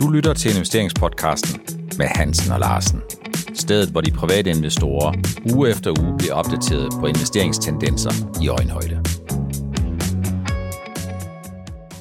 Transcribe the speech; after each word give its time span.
Du 0.00 0.08
lytter 0.08 0.34
til 0.34 0.50
investeringspodcasten 0.54 1.60
med 1.98 2.06
Hansen 2.06 2.52
og 2.52 2.60
Larsen. 2.60 3.02
Stedet, 3.54 3.88
hvor 3.88 4.00
de 4.00 4.10
private 4.10 4.50
investorer 4.50 5.12
uge 5.54 5.70
efter 5.70 6.00
uge 6.00 6.18
bliver 6.18 6.34
opdateret 6.34 6.92
på 7.00 7.06
investeringstendenser 7.06 8.10
i 8.42 8.48
øjenhøjde. 8.48 9.02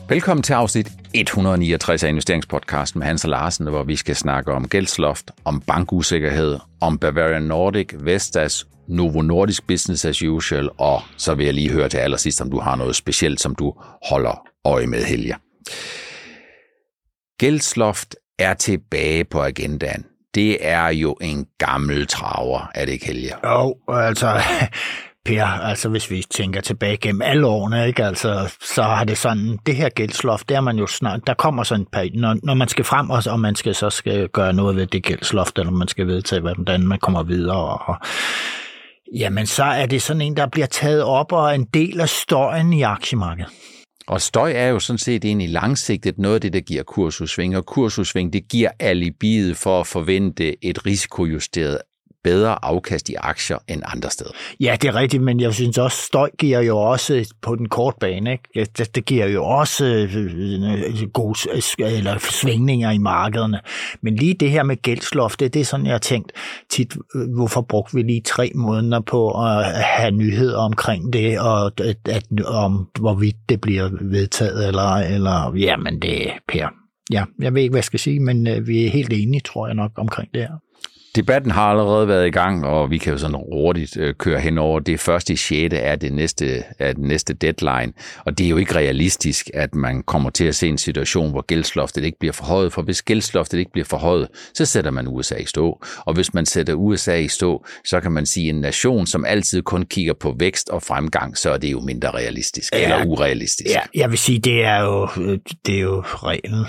Velkommen 0.10 0.44
til 0.44 0.54
afsnit 0.54 0.88
169 1.14 2.04
af 2.04 2.10
investeringspodcasten 2.10 3.00
med 3.00 3.08
Hans 3.08 3.24
og 3.24 3.30
Larsen, 3.30 3.68
hvor 3.68 3.84
vi 3.84 3.96
skal 3.96 4.16
snakke 4.16 4.52
om 4.52 4.68
gældsloft, 4.68 5.32
om 5.46 5.62
bankusikkerhed, 5.62 6.58
om 6.82 6.98
Bavarian 6.98 7.44
Nordic, 7.44 7.94
Vestas, 8.00 8.68
Novo 8.88 9.22
Nordisk 9.22 9.68
Business 9.68 10.06
as 10.06 10.24
usual, 10.24 10.70
og 10.78 11.02
så 11.18 11.36
vil 11.36 11.46
jeg 11.46 11.54
lige 11.54 11.72
høre 11.72 11.90
til 11.90 11.98
allersidst, 11.98 12.42
om 12.42 12.52
du 12.52 12.60
har 12.60 12.76
noget 12.76 12.96
specielt, 12.96 13.42
som 13.42 13.56
du 13.56 13.74
holder 14.10 14.48
øje 14.66 14.88
med, 14.88 15.04
Helge. 15.04 15.36
Gældsloft 17.40 18.16
er 18.40 18.54
tilbage 18.54 19.26
på 19.26 19.44
agendaen. 19.44 20.06
Det 20.36 20.58
er 20.68 20.88
jo 20.88 21.18
en 21.22 21.46
gammel 21.58 22.08
traver, 22.08 22.72
er 22.76 22.86
det 22.86 22.92
ikke, 22.92 23.06
Helge? 23.06 23.34
Jo, 23.44 23.76
altså, 23.88 24.42
Per, 25.26 25.46
altså 25.46 25.90
hvis 25.90 26.12
vi 26.12 26.24
tænker 26.32 26.62
tilbage 26.62 26.98
gennem 26.98 27.22
alle 27.22 27.48
årene, 27.48 27.88
ikke, 27.88 28.06
altså, 28.06 28.56
så 28.62 28.84
har 28.84 29.04
det 29.04 29.18
sådan, 29.18 29.60
det 29.66 29.76
her 29.76 29.90
gældsloft, 29.90 30.50
der 30.50 30.58
er 30.58 30.62
man 30.62 30.78
jo 30.78 30.88
snart, 30.88 31.28
der 31.28 31.34
kommer 31.34 31.64
sådan 31.64 31.86
et 32.04 32.16
når, 32.16 32.36
når 32.44 32.54
man 32.54 32.68
skal 32.68 32.86
frem, 32.86 33.10
og, 33.10 33.24
og 33.30 33.40
man 33.40 33.56
skal 33.56 33.76
så 33.76 33.90
skal 33.90 34.30
gøre 34.30 34.54
noget 34.54 34.76
ved 34.76 34.88
det 34.88 35.04
gældsloft, 35.04 35.60
eller 35.60 35.72
man 35.72 35.88
skal 35.88 36.08
vedtage, 36.08 36.42
hvordan 36.42 36.88
man 36.88 37.00
kommer 37.00 37.24
videre, 37.24 37.58
og, 37.58 37.82
og 37.86 37.98
jamen 39.16 39.46
så 39.46 39.64
er 39.64 39.86
det 39.86 40.02
sådan 40.02 40.22
en, 40.22 40.38
der 40.38 40.48
bliver 40.48 40.68
taget 40.68 41.04
op, 41.04 41.32
og 41.32 41.56
en 41.56 41.66
del 41.66 42.02
af 42.02 42.10
støjen 42.10 42.74
i 42.74 42.82
aktiemarkedet. 42.82 43.52
Og 44.10 44.22
støj 44.22 44.52
er 44.56 44.68
jo 44.68 44.80
sådan 44.80 44.98
set 44.98 45.26
egentlig 45.26 45.50
langsigtet 45.50 46.18
noget 46.18 46.36
af 46.36 46.42
det, 46.42 46.54
der 46.54 46.60
giver 46.60 46.84
kursudsving, 46.84 47.58
og 47.58 47.66
kursudsving, 47.66 48.34
det 48.34 48.48
giver 48.48 48.72
alibiet 48.80 49.58
for 49.58 49.80
at 49.80 49.88
forvente 49.88 50.66
et 50.66 50.86
risikojusteret 50.86 51.78
bedre 52.24 52.66
afkast 52.66 53.10
i 53.10 53.14
aktier 53.18 53.58
end 53.68 53.82
andre 53.86 54.10
steder. 54.10 54.32
Ja, 54.60 54.78
det 54.82 54.88
er 54.88 54.96
rigtigt, 54.96 55.24
men 55.24 55.40
jeg 55.40 55.54
synes 55.54 55.78
også, 55.78 55.98
støj 55.98 56.30
giver 56.40 56.62
jo 56.62 56.78
også 56.78 57.34
på 57.42 57.56
den 57.56 57.70
korte 57.70 57.98
bane, 58.00 58.32
ikke? 58.32 58.70
Det, 58.78 58.96
det 58.96 59.06
giver 59.06 59.28
jo 59.28 59.46
også 59.46 59.86
øh, 59.86 60.16
øh 60.16 61.08
gode 61.14 61.40
eller 61.80 62.18
svingninger 62.20 62.92
i 62.92 62.98
markederne. 62.98 63.60
Men 64.02 64.16
lige 64.16 64.34
det 64.34 64.52
her 64.52 64.64
med 64.64 64.82
gældsloft, 64.82 65.40
det, 65.40 65.54
det 65.54 65.60
er 65.60 65.66
sådan, 65.66 65.86
jeg 65.86 65.94
har 65.94 66.00
tænkt 66.00 66.32
tit, 66.70 66.98
øh, 67.16 67.34
hvorfor 67.36 67.62
brugte 67.62 67.96
vi 67.96 68.02
lige 68.02 68.22
tre 68.22 68.52
måneder 68.56 69.00
på 69.00 69.32
at 69.32 69.66
have 69.66 70.12
nyheder 70.12 70.58
omkring 70.58 71.14
det, 71.14 71.40
og 71.40 71.66
at, 71.66 71.98
at, 72.10 72.24
om 72.46 72.88
hvorvidt 73.00 73.36
det 73.50 73.62
bliver 73.62 73.90
vedtaget, 74.02 74.68
eller, 74.68 74.96
eller 74.96 75.56
jamen 75.56 76.02
det 76.02 76.28
er 76.28 76.34
Per. 76.48 76.68
Ja, 77.12 77.24
jeg 77.40 77.54
ved 77.54 77.62
ikke, 77.62 77.72
hvad 77.72 77.80
jeg 77.80 77.84
skal 77.84 78.00
sige, 78.00 78.20
men 78.20 78.48
øh, 78.48 78.68
vi 78.68 78.86
er 78.86 78.90
helt 78.90 79.14
enige, 79.14 79.42
tror 79.42 79.68
jeg 79.68 79.76
nok, 79.76 79.92
omkring 79.98 80.34
det 80.34 80.42
her. 80.42 80.69
Debatten 81.16 81.52
har 81.52 81.64
allerede 81.64 82.08
været 82.08 82.28
i 82.28 82.32
gang, 82.32 82.66
og 82.66 82.92
vi 82.92 82.98
kan 82.98 83.14
jo 83.14 83.20
sådan 83.20 83.38
hurtigt 83.52 83.98
øh, 83.98 84.14
køre 84.14 84.40
hen 84.40 84.58
over 84.58 84.80
det 84.80 85.00
første 85.00 85.34
i 85.34 85.36
6. 85.36 85.76
er 85.78 85.96
det 85.96 86.14
næste, 86.14 86.64
er 86.80 86.94
det 86.94 87.04
næste 87.04 87.34
deadline. 87.34 87.94
Og 88.26 88.38
det 88.38 88.46
er 88.46 88.50
jo 88.50 88.58
ikke 88.58 88.76
realistisk, 88.76 89.50
at 89.54 89.76
man 89.76 90.04
kommer 90.04 90.30
til 90.30 90.46
at 90.46 90.56
se 90.56 90.68
en 90.68 90.78
situation, 90.78 91.32
hvor 91.32 91.42
gældsloftet 91.42 92.04
ikke 92.04 92.20
bliver 92.20 92.34
forhøjet. 92.34 92.74
For 92.74 92.82
hvis 92.82 93.02
gældsloftet 93.02 93.58
ikke 93.60 93.72
bliver 93.72 93.86
forhøjet, 93.86 94.28
så 94.54 94.66
sætter 94.66 94.92
man 94.92 95.08
USA 95.08 95.36
i 95.36 95.46
stå. 95.46 95.82
Og 96.06 96.14
hvis 96.14 96.34
man 96.34 96.46
sætter 96.46 96.74
USA 96.74 97.16
i 97.16 97.28
stå, 97.28 97.66
så 97.86 98.00
kan 98.00 98.12
man 98.12 98.26
sige, 98.26 98.50
en 98.50 98.62
nation, 98.62 99.08
som 99.08 99.26
altid 99.26 99.62
kun 99.62 99.86
kigger 99.86 100.14
på 100.14 100.36
vækst 100.40 100.70
og 100.70 100.84
fremgang, 100.84 101.38
så 101.38 101.52
er 101.52 101.58
det 101.58 101.72
jo 101.72 101.80
mindre 101.80 102.12
realistisk 102.12 102.74
ja, 102.74 102.84
eller 102.84 103.06
urealistisk. 103.06 103.70
Ja, 103.70 103.82
jeg 103.96 104.10
vil 104.10 104.18
sige, 104.18 104.40
det 104.40 104.66
er 104.66 104.82
jo, 104.82 105.08
det 105.66 105.76
er 105.76 105.82
jo 105.82 106.02
reglen 106.02 106.66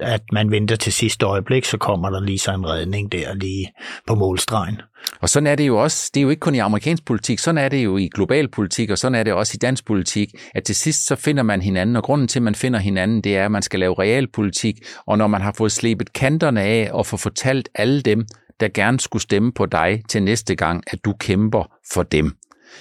at 0.00 0.22
man 0.32 0.50
venter 0.50 0.76
til 0.76 0.92
sidste 0.92 1.26
øjeblik, 1.26 1.64
så 1.64 1.76
kommer 1.76 2.10
der 2.10 2.20
lige 2.20 2.38
så 2.38 2.52
en 2.54 2.66
redning 2.66 3.12
der 3.12 3.34
lige 3.34 3.67
på 4.06 4.14
målstregen. 4.14 4.80
Og 5.20 5.28
sådan 5.28 5.46
er 5.46 5.54
det 5.54 5.66
jo 5.66 5.82
også, 5.82 6.10
det 6.14 6.20
er 6.20 6.22
jo 6.22 6.30
ikke 6.30 6.40
kun 6.40 6.54
i 6.54 6.58
amerikansk 6.58 7.04
politik, 7.04 7.38
sådan 7.38 7.58
er 7.58 7.68
det 7.68 7.84
jo 7.84 7.96
i 7.96 8.08
global 8.14 8.48
politik, 8.48 8.90
og 8.90 8.98
sådan 8.98 9.14
er 9.14 9.22
det 9.22 9.32
også 9.32 9.52
i 9.54 9.58
dansk 9.58 9.86
politik, 9.86 10.28
at 10.54 10.64
til 10.64 10.76
sidst 10.76 11.06
så 11.06 11.16
finder 11.16 11.42
man 11.42 11.62
hinanden, 11.62 11.96
og 11.96 12.02
grunden 12.02 12.28
til, 12.28 12.38
at 12.38 12.42
man 12.42 12.54
finder 12.54 12.78
hinanden, 12.80 13.20
det 13.20 13.36
er, 13.36 13.44
at 13.44 13.50
man 13.50 13.62
skal 13.62 13.80
lave 13.80 13.94
realpolitik, 13.98 14.76
og 15.06 15.18
når 15.18 15.26
man 15.26 15.40
har 15.40 15.52
fået 15.52 15.72
slebet 15.72 16.12
kanterne 16.12 16.62
af 16.62 16.90
og 16.92 17.06
få 17.06 17.16
fortalt 17.16 17.68
alle 17.74 18.00
dem, 18.00 18.26
der 18.60 18.68
gerne 18.74 19.00
skulle 19.00 19.22
stemme 19.22 19.52
på 19.52 19.66
dig 19.66 20.02
til 20.08 20.22
næste 20.22 20.54
gang, 20.54 20.82
at 20.86 21.04
du 21.04 21.12
kæmper 21.12 21.72
for 21.92 22.02
dem, 22.02 22.36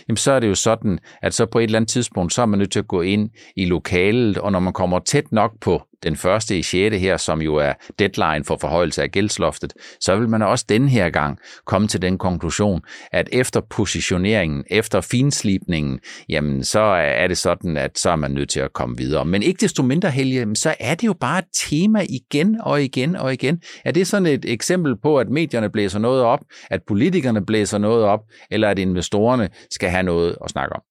jamen 0.08 0.18
så 0.18 0.32
er 0.32 0.40
det 0.40 0.48
jo 0.48 0.56
sådan, 0.56 1.00
at 1.22 1.34
så 1.34 1.46
på 1.46 1.60
et 1.60 1.64
eller 1.64 1.80
andet 1.80 1.90
tidspunkt, 1.90 2.34
så 2.34 2.42
er 2.42 2.46
man 2.46 2.60
nødt 2.60 2.72
til 2.72 2.80
at 2.80 2.88
gå 2.88 3.02
ind 3.02 3.30
i 3.56 3.66
lokalet, 3.66 4.38
og 4.38 4.52
når 4.52 4.60
man 4.60 4.74
kommer 4.74 5.00
tæt 5.00 5.32
nok 5.32 5.52
på 5.62 5.82
den 6.04 6.16
første 6.16 6.58
i 6.58 6.62
6. 6.62 6.98
her, 6.98 7.18
som 7.18 7.42
jo 7.42 7.56
er 7.56 7.74
deadline 8.00 8.44
for 8.46 8.58
forhøjelse 8.62 9.04
af 9.04 9.12
gældsloftet, 9.12 9.74
så 10.00 10.16
vil 10.16 10.30
man 10.30 10.42
også 10.42 10.66
denne 10.70 10.90
her 10.90 11.10
gang 11.10 11.38
komme 11.66 11.88
til 11.88 12.02
den 12.02 12.18
konklusion, 12.18 12.82
at 13.12 13.30
efter 13.32 13.62
positioneringen, 13.70 14.64
efter 14.70 15.02
finslipningen, 15.02 16.00
jamen 16.30 16.64
så 16.64 16.80
er 16.80 17.28
det 17.28 17.38
sådan, 17.38 17.78
at 17.78 18.00
så 18.00 18.10
er 18.10 18.16
man 18.16 18.32
nødt 18.32 18.50
til 18.50 18.60
at 18.60 18.74
komme 18.74 18.98
videre. 18.98 19.26
Men 19.26 19.44
ikke 19.44 19.62
desto 19.62 19.84
mindre, 19.84 20.12
Helge, 20.12 20.56
så 20.56 20.76
er 20.80 20.96
det 20.96 21.08
jo 21.08 21.14
bare 21.14 21.40
et 21.40 21.46
tema 21.70 22.06
igen 22.10 22.62
og 22.62 22.84
igen 22.84 23.16
og 23.16 23.34
igen. 23.34 23.62
Er 23.86 23.92
det 23.92 24.08
sådan 24.08 24.26
et 24.26 24.46
eksempel 24.46 24.96
på, 25.04 25.18
at 25.18 25.30
medierne 25.30 25.70
blæser 25.70 26.00
noget 26.00 26.24
op, 26.24 26.40
at 26.70 26.82
politikerne 26.88 27.46
blæser 27.46 27.78
noget 27.78 28.04
op, 28.04 28.20
eller 28.52 28.70
at 28.70 28.80
investorerne 28.80 29.50
skal 29.72 29.90
have 29.90 30.04
noget 30.04 30.38
at 30.44 30.50
snakke 30.50 30.76
om? 30.76 30.82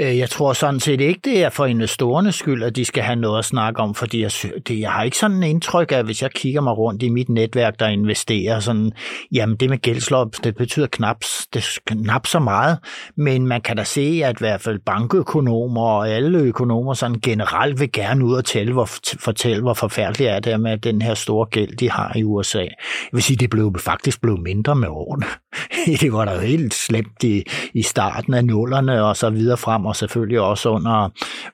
Øh, 0.00 0.18
jeg 0.18 0.30
tror 0.30 0.52
sådan 0.52 0.80
set 0.80 1.00
ikke, 1.00 1.20
det 1.24 1.44
er 1.44 1.50
for 1.50 1.66
investorernes 1.66 2.34
skyld, 2.34 2.62
at 2.62 2.76
de 2.76 2.84
skal 2.84 3.02
have 3.02 3.16
noget 3.16 3.38
at 3.38 3.44
snakke 3.44 3.80
om, 3.80 3.94
fordi 3.94 4.22
jeg, 4.22 4.32
det, 4.68 4.80
jeg 4.80 4.92
har 4.92 5.02
ikke 5.02 5.16
sådan 5.16 5.36
en 5.36 5.42
indtryk 5.42 5.92
af, 5.92 6.04
hvis 6.04 6.22
jeg 6.22 6.30
kigger 6.30 6.60
mig 6.60 6.78
rundt 6.78 7.02
i 7.02 7.08
mit 7.08 7.28
netværk, 7.28 7.80
der 7.80 7.86
investerer, 7.86 8.60
sådan, 8.60 8.92
jamen 9.32 9.56
det 9.56 9.70
med 9.70 9.78
gældslop, 9.78 10.28
det 10.44 10.56
betyder 10.56 10.86
knap, 10.86 11.16
det 11.54 11.78
knap 11.86 12.26
så 12.26 12.38
meget, 12.38 12.78
men 13.16 13.46
man 13.46 13.60
kan 13.60 13.76
da 13.76 13.84
se, 13.84 14.22
at 14.24 14.32
i 14.32 14.38
hvert 14.38 14.60
fald 14.60 14.78
bankøkonomer 14.86 15.82
og 15.82 16.08
alle 16.08 16.38
økonomer 16.38 16.94
sådan 16.94 17.20
generelt 17.20 17.80
vil 17.80 17.92
gerne 17.92 18.24
ud 18.24 18.34
og 18.34 18.44
tælle, 18.44 18.72
hvor, 18.72 18.88
fortælle, 19.20 19.62
hvor 19.62 19.74
forfærdeligt 19.74 20.30
er 20.30 20.40
det 20.40 20.60
med 20.60 20.78
den 20.78 21.02
her 21.02 21.14
store 21.14 21.46
gæld, 21.46 21.76
de 21.76 21.90
har 21.90 22.12
i 22.16 22.24
USA. 22.24 22.58
Jeg 22.58 22.68
vil 23.12 23.22
sige, 23.22 23.36
det 23.36 23.50
blev 23.50 23.74
faktisk 23.78 24.20
blev 24.20 24.38
mindre 24.38 24.74
med 24.74 24.88
årene. 24.88 25.26
det 26.00 26.12
var 26.12 26.24
da 26.24 26.38
helt 26.38 26.74
slemt 26.74 27.22
i, 27.22 27.42
i 27.74 27.82
starten 27.82 28.34
af 28.34 28.44
nullerne 28.44 29.04
og 29.04 29.16
så 29.16 29.30
videre 29.30 29.56
frem 29.56 29.77
og 29.86 29.96
selvfølgelig 29.96 30.40
også 30.40 30.68
under, 30.68 31.08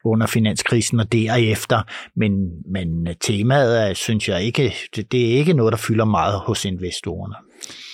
under 0.05 0.27
finanskrisen 0.27 1.01
og 1.01 1.13
derefter. 1.13 1.83
Men, 2.17 2.33
men 2.73 3.09
temaet 3.21 3.89
er, 3.89 3.95
synes 3.95 4.29
jeg 4.29 4.43
ikke, 4.43 4.75
det, 4.97 5.13
det 5.13 5.33
er 5.33 5.39
ikke 5.39 5.53
noget, 5.53 5.73
der 5.73 5.79
fylder 5.79 6.05
meget 6.05 6.41
hos 6.41 6.65
investorerne. 6.65 7.35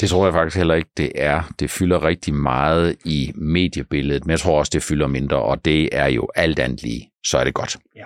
Det 0.01 0.09
tror 0.09 0.27
jeg 0.27 0.33
faktisk 0.33 0.57
heller 0.57 0.75
ikke, 0.75 0.91
det 0.97 1.13
er. 1.15 1.43
Det 1.61 1.71
fylder 1.71 2.05
rigtig 2.05 2.35
meget 2.35 2.97
i 3.05 3.33
mediebilledet, 3.35 4.27
men 4.27 4.31
jeg 4.31 4.41
tror 4.41 4.59
også, 4.59 4.71
det 4.75 4.83
fylder 4.83 5.07
mindre, 5.07 5.37
og 5.37 5.65
det 5.65 5.89
er 5.93 6.07
jo 6.07 6.29
alt 6.35 6.59
andet 6.59 6.83
lige. 6.83 7.11
Så 7.27 7.39
er 7.39 7.45
det 7.45 7.55
godt. 7.55 7.77
Ja. 7.97 8.05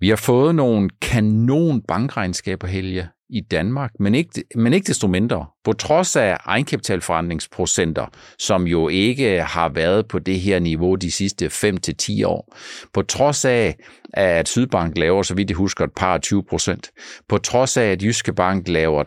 Vi 0.00 0.08
har 0.08 0.16
fået 0.16 0.54
nogle 0.54 0.90
kanon 1.02 1.82
bankregnskaber, 1.88 2.66
Helge, 2.66 3.08
i 3.30 3.40
Danmark, 3.40 3.90
men 4.00 4.14
ikke, 4.14 4.44
men 4.54 4.72
ikke 4.72 4.86
desto 4.86 5.06
mindre. 5.06 5.46
På 5.68 5.72
trods 5.72 6.16
af 6.16 6.36
egenkapitalforandringsprocenter, 6.44 8.06
som 8.38 8.66
jo 8.66 8.88
ikke 8.88 9.42
har 9.42 9.68
været 9.68 10.08
på 10.08 10.18
det 10.18 10.40
her 10.40 10.58
niveau 10.58 10.94
de 10.94 11.10
sidste 11.10 11.46
5-10 11.46 12.26
år, 12.26 12.56
på 12.94 13.02
trods 13.02 13.44
af, 13.44 13.76
at 14.12 14.48
Sydbank 14.48 14.98
laver, 14.98 15.22
så 15.22 15.34
vidt 15.34 15.50
jeg 15.50 15.56
husker, 15.56 15.84
et 15.84 15.92
par 15.96 16.18
20 16.18 16.42
procent, 16.42 16.90
på 17.28 17.38
trods 17.38 17.76
af, 17.76 17.84
at 17.84 18.02
Jyske 18.02 18.32
Bank 18.32 18.68
laver 18.68 19.04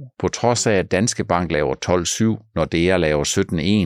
13,2, 0.00 0.16
på 0.18 0.28
trods 0.28 0.66
af, 0.66 0.72
at 0.72 0.90
Danske 0.90 1.24
Bank 1.24 1.52
laver 1.52 1.74
12,7, 2.38 2.52
når 2.54 2.64
DR 2.64 2.96
laver 2.96 3.24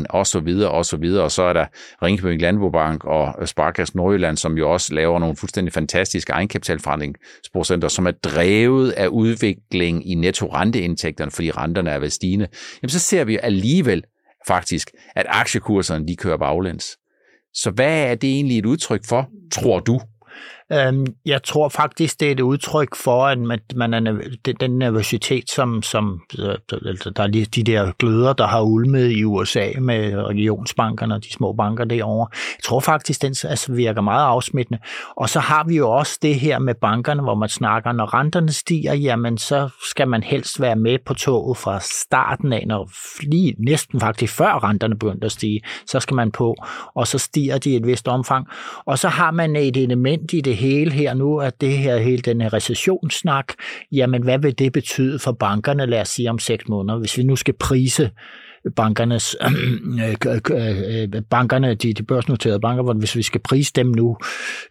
17,1, 0.03 0.07
og 0.11 0.27
så 0.27 0.41
videre, 0.41 0.71
og 0.71 0.87
så 0.87 0.97
videre, 0.97 1.25
og 1.25 1.31
så 1.31 1.43
er 1.43 1.53
der 1.53 1.67
Ringkøbing 2.03 2.41
Landbobank 2.41 3.05
og 3.05 3.49
Sparkasse 3.49 3.97
Nordjylland, 3.97 4.37
som 4.37 4.59
jo 4.59 4.73
også 4.73 4.95
laver 4.95 5.19
nogle 5.19 5.37
fuldstændig 5.37 5.73
fantastiske 5.73 6.33
egenkapitalforandringsprocenter, 6.33 7.89
som 7.89 8.07
er 8.07 8.11
drevet 8.11 8.91
af 8.91 9.07
udvikling 9.07 10.11
i 10.11 10.15
netto-renteindtægterne, 10.15 11.31
fordi 11.31 11.51
renterne 11.51 11.91
er 11.91 11.98
ved 11.99 12.11
stigende, 12.11 12.49
jamen 12.83 12.91
så 12.91 12.99
ser 12.99 13.25
vi 13.25 13.39
alligevel 13.43 14.05
faktisk, 14.47 14.91
at 15.17 15.27
aktiekurserne 15.29 16.07
de 16.07 16.17
kører 16.17 16.37
baglæns. 16.37 16.99
Så 17.55 17.71
hvad 17.71 18.11
er 18.11 18.15
det 18.15 18.31
egentlig 18.31 18.59
et 18.59 18.67
udtryk 18.67 19.05
for, 19.07 19.29
tror 19.53 19.81
du? 19.81 20.01
Øhm, 20.73 21.07
jeg 21.27 21.43
tror 21.43 21.69
faktisk, 21.69 22.21
det 22.21 22.29
er 22.29 22.33
et 22.33 22.41
udtryk 22.41 22.97
for, 22.97 23.27
at 23.27 23.39
man 23.77 23.95
er 23.95 24.01
den 24.61 24.79
nervøsitet, 24.79 25.51
som, 25.51 25.83
som 25.83 26.21
øh, 26.39 26.57
der 27.17 27.23
er 27.23 27.47
de 27.55 27.63
der 27.63 27.93
gløder, 27.99 28.33
der 28.33 28.47
har 28.47 28.63
ulmet 28.63 29.11
i 29.11 29.25
USA 29.25 29.71
med 29.81 30.17
regionsbankerne 30.17 31.15
og 31.15 31.25
de 31.25 31.33
små 31.33 31.53
banker 31.53 31.85
derovre. 31.85 32.29
Jeg 32.33 32.65
tror 32.65 32.81
faktisk, 32.81 33.23
den 33.23 33.35
altså 33.45 33.73
virker 33.73 34.01
meget 34.01 34.27
afsmittende. 34.27 34.79
Og 35.17 35.29
så 35.29 35.41
har 35.41 35.65
vi 35.65 35.77
jo 35.77 35.91
også 35.91 36.19
det 36.23 36.35
her 36.35 36.59
med 36.59 36.75
bankerne, 36.75 37.23
hvor 37.23 37.35
man 37.35 37.49
snakker, 37.49 37.93
når 37.93 38.15
renterne 38.15 38.53
stiger, 38.53 38.95
jamen 38.95 39.39
så 39.39 39.69
skal 39.91 40.09
man 40.09 40.23
helst 40.23 40.61
være 40.61 40.77
med 40.77 40.99
på 41.07 41.15
toget 41.15 41.57
fra 41.57 41.81
starten 41.81 42.53
af, 42.53 42.65
når 42.67 42.91
lige 43.23 43.55
næsten 43.59 44.01
faktisk 44.01 44.35
før 44.37 44.65
renterne 44.65 44.99
begyndte 44.99 45.25
at 45.25 45.33
stige, 45.33 45.61
så 45.87 46.01
skal 46.01 46.15
man 46.15 46.33
på, 46.33 46.57
og 46.95 47.07
så 47.07 47.19
stiger 47.19 47.59
de 47.59 47.71
i 47.71 47.77
et 47.77 47.87
vist 47.87 48.09
omfang. 48.09 48.47
Og 48.87 48.99
så 48.99 49.09
har 49.09 49.31
man 49.31 49.57
et 49.57 49.77
element 49.77 50.33
i 50.33 50.41
det 50.41 50.58
hele 50.59 50.93
her 50.93 51.15
nu, 51.15 51.41
at 51.41 51.61
det 51.61 51.79
her 51.79 51.99
hele 51.99 52.23
den 52.23 52.41
her 52.41 52.53
recessionssnak, 52.53 53.53
jamen 53.93 54.23
hvad 54.23 54.39
vil 54.39 54.59
det 54.59 54.73
betyde 54.73 55.19
for 55.19 55.33
bankerne, 55.33 55.87
lad 55.87 56.01
os 56.01 56.09
sige 56.09 56.31
om 56.31 56.39
seks 56.39 56.69
måneder, 56.69 56.99
hvis 56.99 57.19
vi 57.19 57.23
nu 57.23 57.37
skal 57.37 57.55
prise 57.55 58.11
bankernes, 58.77 59.37
øh, 59.45 60.17
øh, 60.27 60.41
øh, 60.51 61.09
øh, 61.15 61.23
bankerne, 61.31 61.75
de, 61.75 61.93
de 61.93 62.03
børsnoterede 62.03 62.61
banker, 62.61 62.83
hvor 62.83 62.93
hvis 62.93 63.17
vi 63.17 63.23
skal 63.23 63.41
prise 63.41 63.73
dem 63.75 63.87
nu 63.87 64.17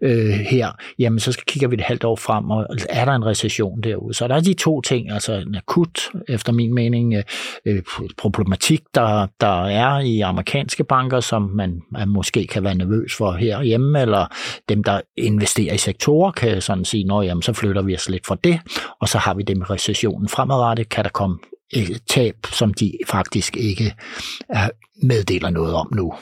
øh, 0.02 0.30
her, 0.30 0.72
jamen 1.00 1.20
så 1.20 1.32
skal 1.32 1.44
kigger 1.48 1.68
vi 1.68 1.76
et 1.76 1.82
halvt 1.82 2.04
år 2.04 2.16
frem, 2.16 2.50
og 2.50 2.68
er 2.90 3.06
der 3.06 3.12
en 3.12 3.26
recession 3.26 3.82
derude. 3.82 4.14
Så 4.14 4.28
der 4.28 4.36
er 4.36 4.40
de 4.40 4.54
to 4.54 4.82
ting, 4.82 5.12
altså 5.12 5.34
en 5.34 5.56
akut, 5.56 6.00
efter 6.28 6.54
min 6.54 6.74
mening, 6.74 7.14
øh, 7.14 7.24
øh 7.66 7.82
problematik, 8.18 8.82
der, 8.96 9.28
der 9.42 9.66
er 9.66 10.00
i 10.00 10.20
amerikanske 10.20 10.84
banker, 10.84 11.20
som 11.20 11.42
man, 11.42 11.82
man 11.92 12.10
måske 12.10 12.48
kan 12.48 12.64
være 12.64 12.76
nervøs 12.76 13.16
for 13.16 13.32
herhjemme, 13.32 14.02
eller 14.02 14.26
dem, 14.70 14.84
der 14.84 15.02
investerer 15.18 15.74
i 15.74 15.78
sektorer, 15.78 16.32
kan 16.32 16.62
sådan 16.62 16.86
sige, 16.86 17.04
nå 17.04 17.22
jamen, 17.22 17.42
så 17.42 17.54
flytter 17.54 17.82
vi 17.82 17.96
os 17.96 18.10
lidt 18.10 18.28
fra 18.28 18.38
det, 18.44 18.60
og 19.00 19.10
så 19.10 19.18
har 19.18 19.34
vi 19.34 19.44
det 19.44 19.58
med 19.58 19.70
recessionen 19.70 20.30
fremadrettet, 20.30 20.90
kan 20.90 21.04
der 21.04 21.10
komme 21.10 21.38
tab, 22.10 22.36
som 22.52 22.74
de 22.74 22.94
faktisk 23.08 23.58
ikke 23.58 23.94
er, 24.50 24.70
meddeler 25.02 25.50
noget 25.50 25.74
om 25.74 25.88
nu. 25.96 26.14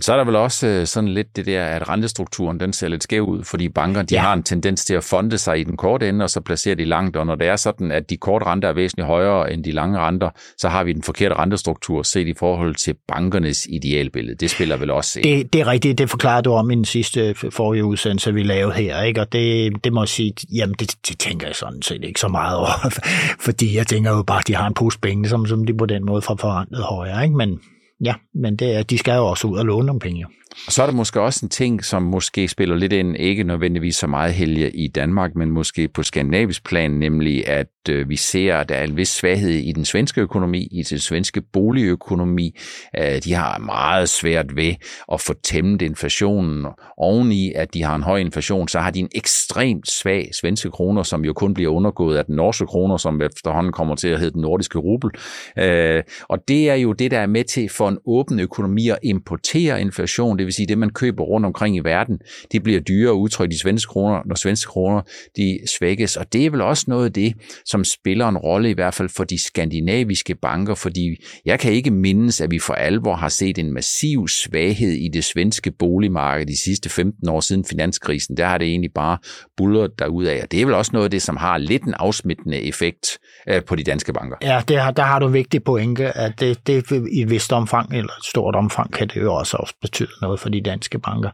Så 0.00 0.12
er 0.12 0.16
der 0.16 0.24
vel 0.24 0.36
også 0.36 0.66
øh, 0.66 0.86
sådan 0.86 1.08
lidt 1.08 1.36
det 1.36 1.46
der, 1.46 1.64
at 1.64 1.88
rentestrukturen 1.88 2.60
den 2.60 2.72
ser 2.72 2.88
lidt 2.88 3.02
skæv 3.02 3.22
ud, 3.22 3.44
fordi 3.44 3.68
banker 3.68 4.02
de 4.02 4.14
ja. 4.14 4.20
har 4.20 4.32
en 4.32 4.42
tendens 4.42 4.84
til 4.84 4.94
at 4.94 5.04
fonde 5.04 5.38
sig 5.38 5.60
i 5.60 5.64
den 5.64 5.76
korte 5.76 6.08
ende, 6.08 6.24
og 6.24 6.30
så 6.30 6.40
placerer 6.40 6.74
de 6.74 6.84
langt, 6.84 7.16
og 7.16 7.26
når 7.26 7.34
det 7.34 7.46
er 7.46 7.56
sådan, 7.56 7.92
at 7.92 8.10
de 8.10 8.16
korte 8.16 8.46
renter 8.46 8.68
er 8.68 8.72
væsentligt 8.72 9.06
højere 9.06 9.52
end 9.52 9.64
de 9.64 9.70
lange 9.70 9.98
renter, 9.98 10.30
så 10.58 10.68
har 10.68 10.84
vi 10.84 10.92
den 10.92 11.02
forkerte 11.02 11.34
rentestruktur 11.34 12.02
set 12.02 12.26
i 12.26 12.34
forhold 12.34 12.74
til 12.74 12.94
bankernes 13.08 13.66
idealbillede. 13.70 14.36
Det 14.36 14.50
spiller 14.50 14.76
vel 14.76 14.90
også 14.90 15.20
ind. 15.20 15.38
Det, 15.38 15.52
det 15.52 15.60
er 15.60 15.66
rigtigt, 15.66 15.98
det 15.98 16.10
forklarede 16.10 16.42
du 16.42 16.52
om 16.52 16.70
i 16.70 16.74
den 16.74 16.84
sidste 16.84 17.34
forrige 17.50 17.84
udsendelse, 17.84 18.34
vi 18.34 18.42
lavede 18.42 18.74
her, 18.74 19.02
ikke? 19.02 19.20
og 19.20 19.32
det, 19.32 19.72
det 19.84 19.92
må 19.92 20.02
jeg 20.02 20.08
sige, 20.08 20.34
jamen 20.54 20.74
det, 20.78 20.96
det 21.08 21.18
tænker 21.18 21.46
jeg 21.46 21.56
sådan 21.56 21.82
set 21.82 22.04
ikke 22.04 22.20
så 22.20 22.28
meget 22.28 22.56
over, 22.56 22.90
fordi 23.46 23.76
jeg 23.76 23.86
tænker 23.86 24.10
jo 24.10 24.22
bare, 24.22 24.38
at 24.38 24.48
de 24.48 24.54
har 24.54 24.66
en 24.66 24.74
pose 24.74 24.98
penge, 24.98 25.28
som, 25.28 25.46
som 25.46 25.64
de 25.64 25.74
på 25.74 25.86
den 25.86 26.04
måde 26.04 26.22
får 26.22 26.36
forandret 26.40 26.82
højere, 26.82 27.24
ikke? 27.24 27.36
men 27.36 27.60
Ja, 28.02 28.14
men 28.34 28.56
det 28.56 28.74
er, 28.76 28.82
de 28.82 28.98
skal 28.98 29.16
jo 29.16 29.26
også 29.26 29.46
ud 29.46 29.58
og 29.58 29.66
låne 29.66 29.86
nogle 29.86 30.00
penge. 30.00 30.26
Så 30.68 30.82
er 30.82 30.86
der 30.86 30.92
måske 30.92 31.20
også 31.20 31.46
en 31.46 31.50
ting, 31.50 31.84
som 31.84 32.02
måske 32.02 32.48
spiller 32.48 32.76
lidt 32.76 32.92
ind, 32.92 33.16
ikke 33.16 33.44
nødvendigvis 33.44 33.96
så 33.96 34.06
meget 34.06 34.34
helge 34.34 34.70
i 34.70 34.88
Danmark, 34.88 35.34
men 35.34 35.50
måske 35.50 35.88
på 35.88 36.02
skandinavisk 36.02 36.64
plan, 36.64 36.90
nemlig 36.90 37.48
at 37.48 37.68
øh, 37.88 38.08
vi 38.08 38.16
ser, 38.16 38.56
at 38.56 38.68
der 38.68 38.74
er 38.74 38.84
en 38.84 38.96
vis 38.96 39.08
svaghed 39.08 39.50
i 39.50 39.72
den 39.72 39.84
svenske 39.84 40.20
økonomi, 40.20 40.68
i 40.72 40.82
den 40.82 40.98
svenske 40.98 41.40
boligøkonomi. 41.40 42.58
Øh, 42.98 43.22
de 43.24 43.34
har 43.34 43.58
meget 43.58 44.08
svært 44.08 44.56
ved 44.56 44.74
at 45.12 45.20
få 45.20 45.34
tæmmet 45.42 45.82
inflationen. 45.82 46.66
Oveni, 46.96 47.52
at 47.52 47.74
de 47.74 47.82
har 47.82 47.96
en 47.96 48.02
høj 48.02 48.18
inflation, 48.18 48.68
så 48.68 48.80
har 48.80 48.90
de 48.90 49.00
en 49.00 49.08
ekstremt 49.14 49.90
svag 49.90 50.30
svenske 50.40 50.70
kroner, 50.70 51.02
som 51.02 51.24
jo 51.24 51.32
kun 51.32 51.54
bliver 51.54 51.72
undergået 51.72 52.16
af 52.16 52.24
den 52.24 52.36
norske 52.36 52.66
kroner, 52.66 52.96
som 52.96 53.22
efterhånden 53.22 53.72
kommer 53.72 53.94
til 53.94 54.08
at 54.08 54.18
hedde 54.18 54.32
den 54.32 54.42
nordiske 54.42 54.78
rubel. 54.78 55.10
Øh, 55.58 56.02
og 56.28 56.48
det 56.48 56.70
er 56.70 56.74
jo 56.74 56.92
det, 56.92 57.10
der 57.10 57.18
er 57.18 57.26
med 57.26 57.44
til 57.44 57.68
for 57.68 57.88
en 57.88 57.98
åben 58.06 58.40
økonomi 58.40 58.88
at 58.88 58.98
importere 59.02 59.80
inflation 59.80 60.38
det 60.42 60.46
vil 60.46 60.54
sige 60.54 60.66
det, 60.66 60.78
man 60.78 60.90
køber 60.90 61.24
rundt 61.24 61.46
omkring 61.46 61.76
i 61.76 61.80
verden, 61.80 62.18
det 62.52 62.62
bliver 62.62 62.80
dyrere 62.80 63.14
udtrykt 63.14 63.52
i 63.52 63.58
svenske 63.58 63.90
kroner, 63.90 64.22
når 64.26 64.34
svenske 64.34 64.68
kroner 64.68 65.02
de 65.36 65.58
svækkes. 65.78 66.16
Og 66.16 66.32
det 66.32 66.46
er 66.46 66.50
vel 66.50 66.60
også 66.60 66.84
noget 66.88 67.04
af 67.04 67.12
det, 67.12 67.34
som 67.64 67.84
spiller 67.84 68.28
en 68.28 68.36
rolle 68.36 68.70
i 68.70 68.72
hvert 68.72 68.94
fald 68.94 69.08
for 69.08 69.24
de 69.24 69.44
skandinaviske 69.44 70.34
banker, 70.34 70.74
fordi 70.74 71.16
jeg 71.44 71.60
kan 71.60 71.72
ikke 71.72 71.90
mindes, 71.90 72.40
at 72.40 72.50
vi 72.50 72.58
for 72.58 72.74
alvor 72.74 73.14
har 73.14 73.28
set 73.28 73.58
en 73.58 73.72
massiv 73.72 74.28
svaghed 74.28 74.92
i 74.92 75.08
det 75.08 75.24
svenske 75.24 75.70
boligmarked 75.78 76.46
de 76.46 76.58
sidste 76.64 76.88
15 76.88 77.28
år 77.28 77.40
siden 77.40 77.64
finanskrisen. 77.64 78.36
Der 78.36 78.46
har 78.46 78.58
det 78.58 78.68
egentlig 78.68 78.92
bare 78.94 79.18
bullet 79.56 79.90
derudad. 79.98 80.42
Og 80.42 80.52
det 80.52 80.60
er 80.60 80.66
vel 80.66 80.74
også 80.74 80.90
noget 80.92 81.04
af 81.04 81.10
det, 81.10 81.22
som 81.22 81.36
har 81.36 81.58
lidt 81.58 81.82
en 81.82 81.94
afsmittende 81.98 82.62
effekt 82.62 83.18
øh, 83.48 83.64
på 83.64 83.76
de 83.76 83.84
danske 83.84 84.12
banker. 84.12 84.36
Ja, 84.42 84.62
det 84.68 84.80
har, 84.80 84.90
der 84.90 85.02
har 85.02 85.18
du 85.18 85.26
vigtig 85.26 85.64
pointe, 85.64 86.16
at 86.16 86.40
det, 86.40 86.66
det 86.66 86.90
i 87.12 87.22
et 87.22 87.30
vist 87.30 87.52
omfang, 87.52 87.94
eller 87.94 88.12
et 88.12 88.24
stort 88.24 88.54
omfang, 88.54 88.92
kan 88.92 89.08
det 89.08 89.16
jo 89.16 89.34
også, 89.34 89.56
også 89.56 89.74
betyde 89.82 90.08
noget 90.22 90.31
noget 90.32 90.40
for 90.40 90.48
de 90.48 90.60
danske 90.60 90.98
banker. 90.98 91.30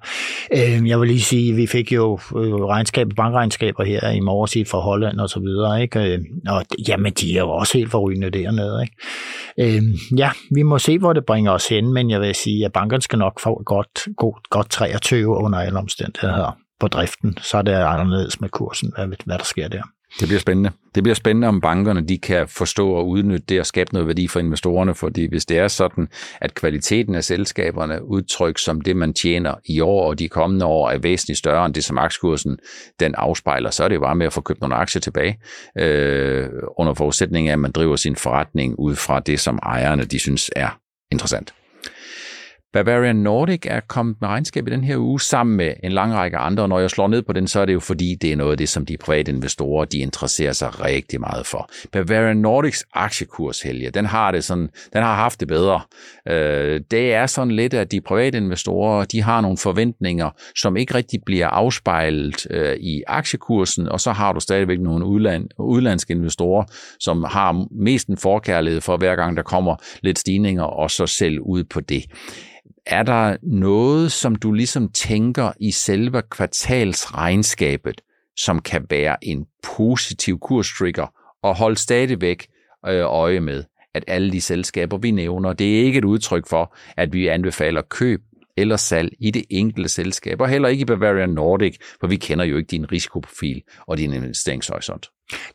Øh, 0.54 0.88
jeg 0.88 1.00
vil 1.00 1.08
lige 1.08 1.20
sige, 1.20 1.54
vi 1.54 1.66
fik 1.66 1.92
jo 1.92 2.18
øh, 2.36 2.54
regnskab, 2.54 3.08
bankregnskaber 3.16 3.84
her 3.84 4.10
i 4.10 4.20
morges 4.20 4.56
i 4.56 4.64
fra 4.64 4.78
Holland 4.78 5.20
og 5.20 5.28
så 5.28 5.40
videre, 5.40 5.82
ikke? 5.82 6.14
Øhm, 6.14 6.24
og 6.48 6.64
jamen, 6.88 7.12
de 7.12 7.36
er 7.36 7.40
jo 7.40 7.50
også 7.50 7.78
helt 7.78 7.90
forrygende 7.90 8.30
dernede, 8.30 8.82
ikke? 8.82 9.76
Øhm, 9.76 9.94
ja, 10.18 10.30
vi 10.54 10.62
må 10.62 10.78
se, 10.78 10.98
hvor 10.98 11.12
det 11.12 11.26
bringer 11.26 11.52
os 11.52 11.68
hen, 11.68 11.92
men 11.92 12.10
jeg 12.10 12.20
vil 12.20 12.34
sige, 12.34 12.64
at 12.64 12.72
bankerne 12.72 13.02
skal 13.02 13.18
nok 13.18 13.40
få 13.40 13.62
godt, 13.66 14.08
godt, 14.16 14.50
godt 14.50 14.70
23 14.70 15.26
under 15.26 15.58
alle 15.58 15.78
omstændigheder 15.78 16.56
på 16.80 16.88
driften, 16.88 17.38
så 17.42 17.58
er 17.58 17.62
det 17.62 17.72
anderledes 17.72 18.40
med 18.40 18.48
kursen, 18.48 18.92
hvad, 18.96 19.06
hvad 19.24 19.38
der 19.38 19.44
sker 19.44 19.68
der. 19.68 19.82
Det 20.20 20.28
bliver 20.28 20.40
spændende. 20.40 20.70
Det 20.94 21.02
bliver 21.02 21.14
spændende, 21.14 21.48
om 21.48 21.60
bankerne 21.60 22.00
de 22.00 22.18
kan 22.18 22.48
forstå 22.48 22.90
og 22.90 23.08
udnytte 23.08 23.44
det 23.48 23.60
og 23.60 23.66
skabe 23.66 23.92
noget 23.92 24.08
værdi 24.08 24.28
for 24.28 24.40
investorerne, 24.40 24.94
fordi 24.94 25.28
hvis 25.28 25.46
det 25.46 25.58
er 25.58 25.68
sådan, 25.68 26.08
at 26.40 26.54
kvaliteten 26.54 27.14
af 27.14 27.24
selskaberne 27.24 28.04
udtryk 28.04 28.58
som 28.58 28.80
det, 28.80 28.96
man 28.96 29.14
tjener 29.14 29.54
i 29.64 29.80
år 29.80 30.08
og 30.08 30.18
de 30.18 30.28
kommende 30.28 30.66
år, 30.66 30.90
er 30.90 30.98
væsentligt 30.98 31.38
større 31.38 31.66
end 31.66 31.74
det, 31.74 31.84
som 31.84 31.98
aktiekursen 31.98 32.58
den 33.00 33.14
afspejler, 33.14 33.70
så 33.70 33.84
er 33.84 33.88
det 33.88 33.94
jo 33.94 34.00
bare 34.00 34.14
med 34.14 34.26
at 34.26 34.32
få 34.32 34.40
købt 34.40 34.60
nogle 34.60 34.74
aktier 34.74 35.00
tilbage, 35.00 35.38
øh, 35.78 36.48
under 36.78 36.94
forudsætning 36.94 37.48
af, 37.48 37.52
at 37.52 37.58
man 37.58 37.72
driver 37.72 37.96
sin 37.96 38.16
forretning 38.16 38.78
ud 38.78 38.96
fra 38.96 39.20
det, 39.20 39.40
som 39.40 39.58
ejerne 39.62 40.04
de 40.04 40.18
synes 40.18 40.50
er 40.56 40.78
interessant. 41.12 41.54
Bavarian 42.72 43.16
Nordic 43.16 43.60
er 43.64 43.80
kommet 43.80 44.16
med 44.20 44.28
regnskab 44.28 44.68
i 44.68 44.70
den 44.70 44.84
her 44.84 44.96
uge 44.96 45.20
sammen 45.20 45.56
med 45.56 45.74
en 45.82 45.92
lang 45.92 46.14
række 46.14 46.36
andre, 46.36 46.62
og 46.62 46.68
når 46.68 46.78
jeg 46.78 46.90
slår 46.90 47.08
ned 47.08 47.22
på 47.22 47.32
den, 47.32 47.48
så 47.48 47.60
er 47.60 47.66
det 47.66 47.72
jo 47.72 47.80
fordi, 47.80 48.14
det 48.14 48.32
er 48.32 48.36
noget 48.36 48.50
af 48.50 48.58
det, 48.58 48.68
som 48.68 48.86
de 48.86 48.96
private 48.96 49.32
investorer, 49.32 49.84
de 49.84 49.98
interesserer 49.98 50.52
sig 50.52 50.84
rigtig 50.84 51.20
meget 51.20 51.46
for. 51.46 51.70
Bavarian 51.92 52.36
Nordics 52.36 52.84
aktiekurs, 52.94 53.60
Helge, 53.60 53.90
den 53.90 54.06
har 54.06 54.30
det 54.30 54.44
sådan, 54.44 54.68
den 54.92 55.02
har 55.02 55.14
haft 55.14 55.40
det 55.40 55.48
bedre. 55.48 55.80
Øh, 56.28 56.80
det 56.90 57.14
er 57.14 57.26
sådan 57.26 57.50
lidt, 57.50 57.74
at 57.74 57.92
de 57.92 58.00
private 58.00 58.38
investorer, 58.38 59.04
de 59.04 59.22
har 59.22 59.40
nogle 59.40 59.58
forventninger, 59.58 60.30
som 60.56 60.76
ikke 60.76 60.94
rigtig 60.94 61.20
bliver 61.26 61.48
afspejlet 61.48 62.46
øh, 62.50 62.76
i 62.76 63.02
aktiekursen, 63.06 63.88
og 63.88 64.00
så 64.00 64.12
har 64.12 64.32
du 64.32 64.40
stadigvæk 64.40 64.80
nogle 64.80 65.04
udland, 65.06 65.48
udlandske 65.58 66.12
investorer, 66.12 66.64
som 67.00 67.24
har 67.24 67.66
mest 67.70 68.08
en 68.08 68.16
forkærlighed 68.16 68.80
for, 68.80 68.96
hver 68.96 69.16
gang 69.16 69.36
der 69.36 69.42
kommer 69.42 69.76
lidt 70.02 70.18
stigninger, 70.18 70.62
og 70.62 70.90
så 70.90 71.06
selv 71.06 71.40
ud 71.40 71.64
på 71.64 71.80
det. 71.80 72.04
Er 72.86 73.02
der 73.02 73.36
noget, 73.42 74.12
som 74.12 74.36
du 74.36 74.52
ligesom 74.52 74.88
tænker 74.88 75.52
i 75.60 75.70
selve 75.70 76.22
kvartalsregnskabet, 76.30 78.00
som 78.36 78.58
kan 78.58 78.86
være 78.90 79.16
en 79.22 79.46
positiv 79.76 80.38
kurstrigger, 80.38 81.06
og 81.42 81.56
hold 81.56 81.76
stadigvæk 81.76 82.46
øh, 82.86 83.04
øje 83.04 83.40
med, 83.40 83.64
at 83.94 84.04
alle 84.06 84.32
de 84.32 84.40
selskaber, 84.40 84.98
vi 84.98 85.10
nævner, 85.10 85.52
det 85.52 85.78
er 85.78 85.84
ikke 85.84 85.98
et 85.98 86.04
udtryk 86.04 86.48
for, 86.48 86.76
at 86.96 87.12
vi 87.12 87.28
anbefaler 87.28 87.82
køb 87.82 88.20
eller 88.60 88.76
salg 88.76 89.12
i 89.20 89.30
det 89.30 89.44
enkelte 89.50 89.88
selskab, 89.88 90.40
og 90.40 90.48
heller 90.48 90.68
ikke 90.68 90.82
i 90.82 90.84
Bavarian 90.84 91.30
Nordic, 91.30 91.76
for 92.00 92.06
vi 92.06 92.16
kender 92.16 92.44
jo 92.44 92.56
ikke 92.56 92.70
din 92.70 92.92
risikoprofil 92.92 93.62
og 93.86 93.98
din 93.98 94.12
investeringshorisont. 94.12 95.06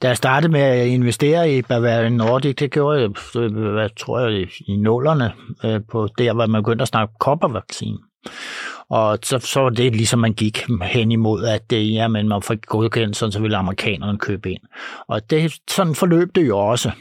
Da 0.01 0.07
jeg 0.07 0.17
startede 0.17 0.51
med 0.51 0.61
at 0.61 0.87
investere 0.87 1.53
i 1.53 1.61
Bavarian 1.61 2.13
Nordic, 2.13 2.55
det 2.55 2.71
gjorde 2.71 2.99
jeg, 3.01 3.09
hvad 3.49 3.89
tror 3.99 4.19
jeg, 4.19 4.47
i 4.67 4.75
nullerne, 4.77 5.31
øh, 5.65 5.81
på 5.91 6.07
der, 6.17 6.33
hvor 6.33 6.47
man 6.47 6.63
begyndte 6.63 6.81
at 6.81 6.87
snakke 6.87 7.13
koppervaccine. 7.19 7.97
Og 8.89 9.19
så, 9.23 9.39
så 9.39 9.59
var 9.59 9.69
det 9.69 9.95
ligesom, 9.95 10.19
man 10.19 10.33
gik 10.33 10.65
hen 10.83 11.11
imod, 11.11 11.45
at 11.45 11.53
øh, 11.53 11.59
det, 11.69 11.93
ja, 11.93 12.07
men 12.07 12.27
man 12.27 12.41
fik 12.41 12.65
godkendt, 12.65 13.17
sådan, 13.17 13.31
så 13.31 13.39
ville 13.39 13.57
amerikanerne 13.57 14.17
købe 14.17 14.51
ind. 14.51 14.61
Og 15.07 15.29
det, 15.29 15.53
sådan 15.69 15.95
forløb 15.95 16.35
det 16.35 16.47
jo 16.47 16.57
også. 16.57 16.91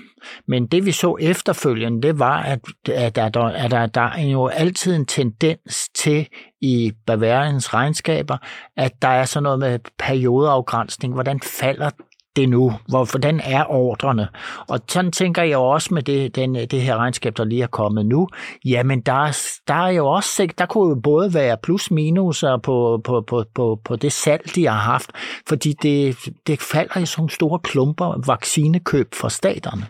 Men 0.49 0.67
det 0.67 0.87
vi 0.87 0.93
så 0.93 1.17
efterfølgende, 1.21 2.03
det 2.03 2.19
var, 2.19 2.43
at, 2.43 2.61
at, 2.89 3.17
der, 3.17 3.45
at 3.45 3.71
der, 3.71 3.87
der 3.87 4.01
er 4.01 4.27
jo 4.27 4.47
altid 4.47 4.95
en 4.95 5.07
tendens 5.07 5.89
til 5.95 6.27
i 6.61 6.93
Bavarians 7.07 7.75
regnskaber, 7.75 8.37
at 8.77 9.03
der 9.03 9.09
er 9.09 9.25
sådan 9.25 9.43
noget 9.43 9.59
med 9.59 9.79
periodeafgrænsning. 9.99 11.15
Hvordan 11.15 11.41
falder 11.41 11.91
det 12.37 12.49
nu? 12.49 12.73
Hvor, 12.89 13.11
hvordan 13.11 13.41
er 13.45 13.65
ordrene? 13.71 14.29
Og 14.69 14.81
sådan 14.89 15.12
tænker 15.12 15.43
jeg 15.43 15.59
også 15.59 15.95
med 15.95 16.03
det, 16.03 16.37
den, 16.37 16.55
det 16.55 16.83
her 16.83 16.97
regnskab, 16.97 17.37
der 17.37 17.45
lige 17.45 17.62
er 17.62 17.67
kommet 17.67 18.07
nu. 18.07 18.29
Jamen, 18.65 19.01
der, 19.01 19.39
der 19.69 19.75
er 19.75 19.89
jo 19.89 20.07
også, 20.07 20.49
der 20.59 20.67
kunne 20.67 20.89
jo 20.89 21.01
både 21.01 21.35
være 21.35 21.57
plus 21.62 21.91
minus 21.91 22.45
på, 22.62 23.01
på, 23.05 23.25
på, 23.27 23.45
på, 23.55 23.81
på 23.85 23.97
det 23.97 24.12
salg, 24.12 24.55
de 24.55 24.67
har 24.67 24.79
haft, 24.79 25.11
fordi 25.49 25.73
det, 25.83 26.17
det 26.47 26.61
falder 26.61 27.01
i 27.01 27.07
sådan 27.07 27.29
store 27.29 27.59
klumper 27.59 28.27
vaccinekøb 28.27 29.15
fra 29.15 29.31
staterne. 29.31 29.87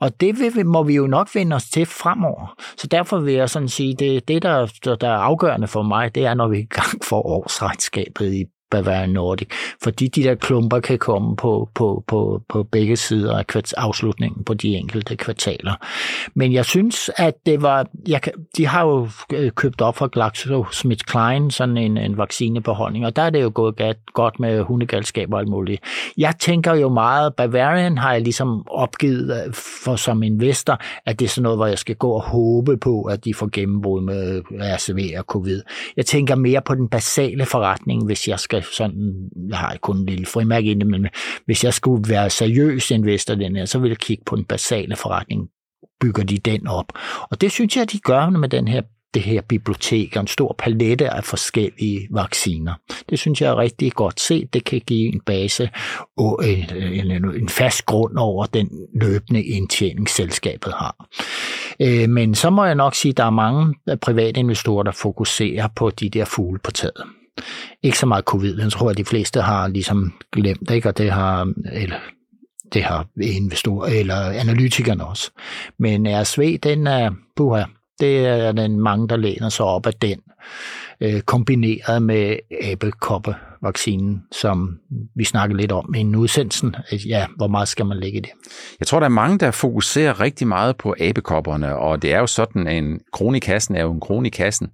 Og 0.00 0.20
det 0.20 0.38
vil, 0.38 0.66
må 0.66 0.82
vi 0.82 0.94
jo 0.94 1.06
nok 1.06 1.34
vende 1.34 1.56
os 1.56 1.64
til 1.64 1.86
fremover. 1.86 2.54
Så 2.76 2.86
derfor 2.86 3.18
vil 3.18 3.34
jeg 3.34 3.50
sådan 3.50 3.68
sige, 3.68 3.94
det, 3.94 4.28
det 4.28 4.42
der, 4.42 4.66
der 5.00 5.08
er 5.08 5.16
afgørende 5.16 5.68
for 5.68 5.82
mig, 5.82 6.14
det 6.14 6.26
er, 6.26 6.34
når 6.34 6.48
vi 6.48 6.58
i 6.58 6.66
gang 6.66 7.04
for 7.04 7.26
årsregnskabet 7.26 8.34
i 8.34 8.44
Bavarian 8.70 9.10
Nordic, 9.10 9.48
fordi 9.82 10.08
de 10.08 10.22
der 10.22 10.34
klumper 10.34 10.80
kan 10.80 10.98
komme 10.98 11.36
på, 11.36 11.68
på, 11.74 12.04
på, 12.06 12.42
på 12.48 12.62
begge 12.62 12.96
sider 12.96 13.38
af 13.38 13.44
afslutningen 13.76 14.44
på 14.44 14.54
de 14.54 14.76
enkelte 14.76 15.16
kvartaler. 15.16 15.74
Men 16.34 16.52
jeg 16.52 16.64
synes, 16.64 17.10
at 17.16 17.34
det 17.46 17.62
var, 17.62 17.86
jeg, 18.08 18.20
de 18.56 18.66
har 18.66 18.86
jo 18.86 19.08
øh, 19.32 19.50
købt 19.50 19.80
op 19.80 19.96
fra 19.96 20.08
GlaxoSmithKline 20.12 21.50
sådan 21.50 21.76
en, 21.76 21.96
en 21.96 22.16
vaccinebeholdning, 22.16 23.06
og 23.06 23.16
der 23.16 23.22
er 23.22 23.30
det 23.30 23.42
jo 23.42 23.52
gået 23.54 23.96
godt 24.14 24.40
med 24.40 24.62
hundegalskab 24.62 25.32
og 25.32 25.38
alt 25.40 25.48
muligt. 25.48 25.82
Jeg 26.18 26.34
tænker 26.40 26.74
jo 26.74 26.88
meget, 26.88 27.34
Bavarian 27.34 27.98
har 27.98 28.12
jeg 28.12 28.22
ligesom 28.22 28.68
opgivet 28.68 29.44
øh, 29.46 29.54
for 29.84 29.96
som 29.96 30.22
investor, 30.22 30.78
at 31.06 31.18
det 31.18 31.24
er 31.24 31.28
sådan 31.28 31.42
noget, 31.42 31.58
hvor 31.58 31.66
jeg 31.66 31.78
skal 31.78 31.96
gå 31.96 32.10
og 32.10 32.22
håbe 32.22 32.76
på, 32.76 33.02
at 33.02 33.24
de 33.24 33.34
får 33.34 33.48
gennembrud 33.52 34.02
med 34.02 34.36
øh, 34.36 34.60
RCV 34.60 35.18
og 35.18 35.24
covid. 35.24 35.62
Jeg 35.96 36.06
tænker 36.06 36.34
mere 36.34 36.62
på 36.62 36.74
den 36.74 36.88
basale 36.88 37.46
forretning, 37.46 38.06
hvis 38.06 38.28
jeg 38.28 38.40
skal 38.40 38.59
sådan, 38.62 39.30
jeg 39.48 39.58
har 39.58 39.76
kun 39.82 39.96
en 39.96 40.06
lille 40.06 40.26
frimærke 40.26 40.70
inde, 40.70 40.86
men 40.86 41.06
hvis 41.46 41.64
jeg 41.64 41.74
skulle 41.74 42.10
være 42.10 42.30
seriøs 42.30 42.90
investor 42.90 43.34
den 43.34 43.56
her, 43.56 43.64
så 43.64 43.78
ville 43.78 43.90
jeg 43.90 43.98
kigge 43.98 44.24
på 44.26 44.36
den 44.36 44.44
basale 44.44 44.96
forretning. 44.96 45.48
Bygger 46.00 46.24
de 46.24 46.38
den 46.38 46.66
op? 46.66 46.92
Og 47.30 47.40
det 47.40 47.52
synes 47.52 47.76
jeg, 47.76 47.92
de 47.92 47.98
gør 47.98 48.30
med 48.30 48.48
den 48.48 48.68
her 48.68 48.82
det 49.14 49.22
her 49.22 49.40
bibliotek 49.40 50.16
og 50.16 50.20
en 50.20 50.26
stor 50.26 50.54
palette 50.58 51.10
af 51.10 51.24
forskellige 51.24 52.08
vacciner. 52.10 52.74
Det 53.10 53.18
synes 53.18 53.40
jeg 53.40 53.50
er 53.50 53.58
rigtig 53.58 53.92
godt 53.92 54.20
set. 54.20 54.54
Det 54.54 54.64
kan 54.64 54.80
give 54.86 55.14
en 55.14 55.20
base 55.20 55.70
og 56.18 56.40
øh, 56.44 56.98
en, 56.98 57.10
en 57.24 57.48
fast 57.48 57.86
grund 57.86 58.18
over 58.18 58.46
den 58.46 58.70
løbende 59.00 59.44
indtjening, 59.44 60.08
selskabet 60.08 60.72
har. 60.72 61.06
Øh, 61.80 62.08
men 62.08 62.34
så 62.34 62.50
må 62.50 62.64
jeg 62.64 62.74
nok 62.74 62.94
sige, 62.94 63.10
at 63.10 63.16
der 63.16 63.24
er 63.24 63.30
mange 63.30 63.74
private 64.02 64.40
investorer, 64.40 64.82
der 64.82 64.92
fokuserer 64.92 65.68
på 65.76 65.90
de 65.90 66.10
der 66.10 66.24
fugle 66.24 66.58
på 66.64 66.70
taget. 66.70 67.04
Ikke 67.82 67.98
så 67.98 68.06
meget 68.06 68.24
covid, 68.24 68.56
den 68.56 68.70
tror, 68.70 68.90
jeg, 68.90 68.96
de 68.96 69.04
fleste 69.04 69.40
har 69.40 69.68
ligesom 69.68 70.12
glemt, 70.32 70.70
ikke? 70.70 70.88
og 70.88 70.98
det 70.98 71.10
har, 71.12 71.52
eller, 71.72 71.96
det 72.72 72.82
har 72.82 73.06
investorer 73.22 74.00
eller 74.00 74.16
analytikerne 74.16 75.06
også. 75.06 75.30
Men 75.78 76.06
RSV, 76.06 76.58
den 76.58 76.86
er, 76.86 77.10
puha, 77.36 77.64
det 78.00 78.26
er 78.26 78.52
den 78.52 78.80
mange, 78.80 79.08
der 79.08 79.16
læner 79.16 79.48
sig 79.48 79.66
op 79.66 79.86
af 79.86 79.92
den, 79.92 80.20
øh, 81.00 81.20
kombineret 81.20 82.02
med 82.02 82.36
vaccinen, 83.62 84.22
som 84.32 84.78
vi 85.16 85.24
snakkede 85.24 85.60
lidt 85.60 85.72
om 85.72 85.94
i 85.94 85.98
en 85.98 86.16
udsendelsen. 86.16 86.76
Ja, 87.06 87.26
hvor 87.36 87.46
meget 87.46 87.68
skal 87.68 87.86
man 87.86 87.96
lægge 87.96 88.18
i 88.18 88.20
det? 88.20 88.30
Jeg 88.80 88.86
tror, 88.86 89.00
der 89.00 89.04
er 89.04 89.10
mange, 89.10 89.38
der 89.38 89.50
fokuserer 89.50 90.20
rigtig 90.20 90.46
meget 90.48 90.76
på 90.76 90.94
abekopperne, 91.00 91.76
og 91.76 92.02
det 92.02 92.12
er 92.12 92.18
jo 92.18 92.26
sådan, 92.26 92.68
en 92.68 93.00
kronikassen 93.12 93.76
er 93.76 93.82
jo 93.82 93.92
en 93.92 94.00
kronikassen, 94.00 94.68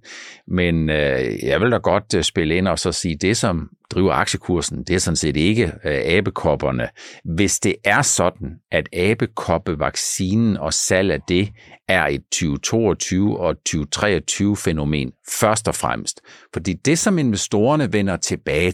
men 0.47 0.89
øh, 0.89 1.43
jeg 1.43 1.61
vil 1.61 1.71
da 1.71 1.77
godt 1.77 2.13
øh, 2.15 2.23
spille 2.23 2.55
ind 2.55 2.67
og 2.67 2.79
så 2.79 2.91
sige, 2.91 3.15
det 3.15 3.37
som 3.37 3.69
driver 3.89 4.13
aktiekursen, 4.13 4.83
det 4.83 4.95
er 4.95 4.99
sådan 4.99 5.15
set 5.15 5.37
ikke 5.37 5.65
øh, 5.85 6.01
abekopperne. 6.05 6.89
Hvis 7.35 7.59
det 7.59 7.75
er 7.83 8.01
sådan, 8.01 8.49
at 8.71 8.89
abekoppevaccinen 8.93 10.57
og 10.57 10.73
salg 10.73 11.11
af 11.11 11.21
det 11.21 11.49
er 11.87 12.07
et 12.07 12.21
2022 12.31 13.39
og 13.39 13.55
2023 13.55 14.57
fænomen 14.57 15.11
først 15.29 15.67
og 15.67 15.75
fremmest. 15.75 16.21
Fordi 16.53 16.73
det, 16.73 16.99
som 16.99 17.17
investorerne 17.17 17.93
vender 17.93 18.17
tilbage 18.17 18.71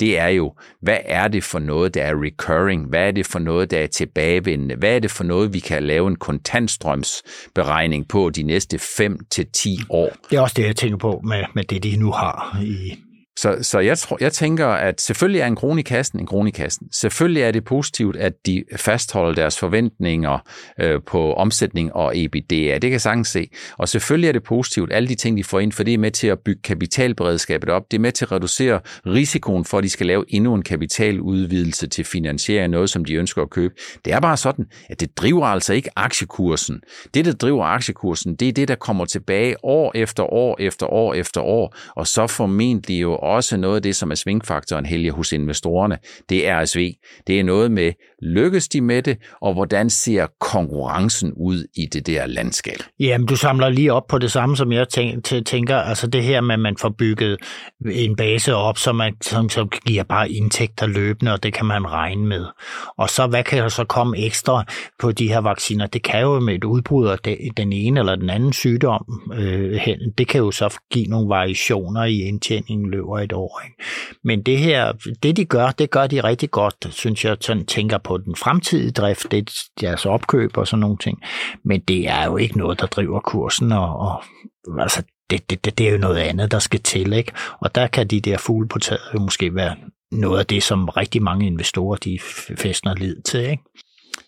det 0.00 0.18
er 0.18 0.28
jo, 0.28 0.54
hvad 0.82 0.98
er 1.04 1.28
det 1.28 1.44
for 1.44 1.58
noget, 1.58 1.94
der 1.94 2.02
er 2.02 2.22
recurring? 2.22 2.88
Hvad 2.88 3.06
er 3.06 3.10
det 3.10 3.26
for 3.26 3.38
noget, 3.38 3.70
der 3.70 3.78
er 3.78 3.86
tilbagevendende? 3.86 4.74
Hvad 4.74 4.94
er 4.94 4.98
det 4.98 5.10
for 5.10 5.24
noget, 5.24 5.54
vi 5.54 5.58
kan 5.58 5.82
lave 5.82 6.08
en 6.08 6.16
kontantstrømsberegning 6.16 8.08
på 8.08 8.30
de 8.30 8.42
næste 8.42 8.78
5 8.78 9.18
til 9.30 9.46
10 9.52 9.78
år? 9.90 10.12
Det 10.30 10.36
er 10.36 10.40
også 10.40 10.54
det, 10.56 10.66
jeg 10.66 10.76
tænker 10.76 10.98
på 10.98 11.20
med, 11.24 11.44
med 11.54 11.64
det, 11.64 11.82
de 11.82 11.96
nu 11.96 12.10
har 12.12 12.58
i 12.62 12.98
så, 13.38 13.58
så 13.62 13.78
jeg, 13.78 13.98
tror, 13.98 14.16
jeg 14.20 14.32
tænker, 14.32 14.66
at 14.66 15.00
selvfølgelig 15.00 15.40
er 15.40 15.46
en 15.46 15.56
krone 15.56 15.80
i 15.80 15.82
kassen 15.82 16.20
en 16.20 16.26
krone 16.26 16.48
i 16.48 16.52
kassen. 16.52 16.88
Selvfølgelig 16.92 17.42
er 17.42 17.50
det 17.50 17.64
positivt, 17.64 18.16
at 18.16 18.32
de 18.46 18.64
fastholder 18.76 19.34
deres 19.34 19.58
forventninger 19.58 20.38
øh, 20.80 21.00
på 21.06 21.32
omsætning 21.32 21.92
og 21.92 22.12
EBITDA. 22.16 22.72
Det 22.74 22.80
kan 22.80 22.92
jeg 22.92 23.00
sagtens 23.00 23.28
se. 23.28 23.48
Og 23.78 23.88
selvfølgelig 23.88 24.28
er 24.28 24.32
det 24.32 24.42
positivt, 24.42 24.92
alle 24.92 25.08
de 25.08 25.14
ting, 25.14 25.36
de 25.36 25.44
får 25.44 25.60
ind, 25.60 25.72
for 25.72 25.82
det 25.82 25.94
er 25.94 25.98
med 25.98 26.10
til 26.10 26.26
at 26.26 26.38
bygge 26.38 26.62
kapitalberedskabet 26.62 27.70
op. 27.70 27.82
Det 27.90 27.96
er 27.96 28.00
med 28.00 28.12
til 28.12 28.24
at 28.24 28.32
reducere 28.32 28.80
risikoen 29.06 29.64
for, 29.64 29.78
at 29.78 29.84
de 29.84 29.88
skal 29.88 30.06
lave 30.06 30.24
endnu 30.28 30.54
en 30.54 30.62
kapitaludvidelse 30.62 31.86
til 31.86 32.04
finansiere 32.04 32.68
noget, 32.68 32.90
som 32.90 33.04
de 33.04 33.14
ønsker 33.14 33.42
at 33.42 33.50
købe. 33.50 33.74
Det 34.04 34.12
er 34.12 34.20
bare 34.20 34.36
sådan, 34.36 34.66
at 34.88 35.00
det 35.00 35.18
driver 35.18 35.46
altså 35.46 35.72
ikke 35.72 35.90
aktiekursen. 35.96 36.80
Det, 37.14 37.24
der 37.24 37.32
driver 37.32 37.64
aktiekursen, 37.64 38.34
det 38.34 38.48
er 38.48 38.52
det, 38.52 38.68
der 38.68 38.74
kommer 38.74 39.04
tilbage 39.04 39.64
år 39.64 39.92
efter 39.94 40.32
år 40.32 40.56
efter 40.60 40.86
år 40.86 41.14
efter 41.14 41.40
år, 41.40 41.76
og 41.96 42.06
så 42.06 42.26
formentlig 42.26 43.02
jo 43.02 43.18
også 43.28 43.56
noget 43.56 43.76
af 43.76 43.82
det, 43.82 43.96
som 43.96 44.10
er 44.10 44.14
svingfaktoren 44.14 44.86
helge 44.86 45.10
hos 45.10 45.32
investorerne, 45.32 45.98
det 46.28 46.48
er 46.48 46.62
RSV. 46.62 46.92
Det 47.26 47.40
er 47.40 47.44
noget 47.44 47.70
med, 47.70 47.92
lykkes 48.22 48.68
de 48.68 48.80
med 48.80 49.02
det, 49.02 49.18
og 49.40 49.54
hvordan 49.54 49.90
ser 49.90 50.26
konkurrencen 50.40 51.32
ud 51.36 51.64
i 51.74 51.86
det 51.86 52.06
der 52.06 52.26
landskab? 52.26 52.76
Jamen, 53.00 53.26
du 53.26 53.36
samler 53.36 53.68
lige 53.68 53.92
op 53.92 54.06
på 54.06 54.18
det 54.18 54.32
samme, 54.32 54.56
som 54.56 54.72
jeg 54.72 54.88
tænker, 55.46 55.76
altså 55.76 56.06
det 56.06 56.22
her 56.22 56.40
med, 56.40 56.54
at 56.54 56.60
man 56.60 56.76
får 56.76 56.88
bygget 56.88 57.38
en 57.90 58.16
base 58.16 58.54
op, 58.54 58.78
som, 58.78 58.96
man, 58.96 59.16
som, 59.20 59.48
som 59.48 59.68
giver 59.86 60.02
bare 60.02 60.30
indtægter 60.30 60.86
løbende, 60.86 61.32
og 61.32 61.42
det 61.42 61.54
kan 61.54 61.66
man 61.66 61.92
regne 61.92 62.26
med. 62.26 62.44
Og 62.98 63.10
så, 63.10 63.26
hvad 63.26 63.44
kan 63.44 63.62
der 63.62 63.68
så 63.68 63.84
komme 63.84 64.18
ekstra 64.18 64.64
på 64.98 65.12
de 65.12 65.28
her 65.28 65.38
vacciner? 65.38 65.86
Det 65.86 66.02
kan 66.02 66.20
jo 66.20 66.40
med 66.40 66.54
et 66.54 66.64
udbrud 66.64 67.06
af 67.08 67.18
den 67.56 67.72
ene 67.72 68.00
eller 68.00 68.16
den 68.16 68.30
anden 68.30 68.52
sygdom 68.52 69.22
øh, 69.34 69.88
det 70.18 70.28
kan 70.28 70.38
jo 70.38 70.50
så 70.50 70.78
give 70.90 71.06
nogle 71.06 71.28
variationer 71.28 72.04
i 72.04 72.20
indtjeningen 72.20 72.90
løber 72.90 73.18
et 73.18 73.32
år. 73.32 73.60
Ikke? 73.64 73.76
Men 74.24 74.42
det 74.42 74.58
her, 74.58 74.92
det 75.22 75.36
de 75.36 75.44
gør, 75.44 75.70
det 75.70 75.90
gør 75.90 76.06
de 76.06 76.20
rigtig 76.20 76.50
godt, 76.50 76.86
synes 76.90 77.24
jeg, 77.24 77.36
sådan 77.40 77.66
tænker 77.66 77.98
på 78.08 78.16
den 78.16 78.36
fremtidige 78.36 78.90
drift, 78.90 79.26
det 79.30 79.38
er 79.38 79.52
deres 79.80 80.06
opkøb 80.06 80.56
og 80.56 80.66
sådan 80.66 80.80
nogle 80.80 80.96
ting. 80.96 81.18
Men 81.64 81.80
det 81.80 82.08
er 82.08 82.24
jo 82.24 82.36
ikke 82.36 82.58
noget, 82.58 82.80
der 82.80 82.86
driver 82.86 83.20
kursen, 83.20 83.72
og, 83.72 83.96
og 83.96 84.22
altså, 84.80 85.02
det, 85.30 85.50
det, 85.50 85.64
det, 85.64 85.78
det 85.78 85.88
er 85.88 85.92
jo 85.92 85.98
noget 85.98 86.16
andet, 86.16 86.50
der 86.50 86.58
skal 86.58 86.80
til. 86.80 87.12
Ikke? 87.12 87.32
Og 87.60 87.74
der 87.74 87.86
kan 87.86 88.06
de 88.06 88.20
der 88.20 88.38
fugle 88.38 88.68
på 88.68 88.78
taget 88.78 89.00
jo 89.14 89.18
måske 89.18 89.54
være 89.54 89.76
noget 90.12 90.38
af 90.38 90.46
det, 90.46 90.62
som 90.62 90.88
rigtig 90.88 91.22
mange 91.22 91.46
investorer 91.46 91.96
de 91.96 92.18
fæstner 92.56 92.94
lid 92.94 93.16
til. 93.22 93.40
Ikke? 93.40 93.62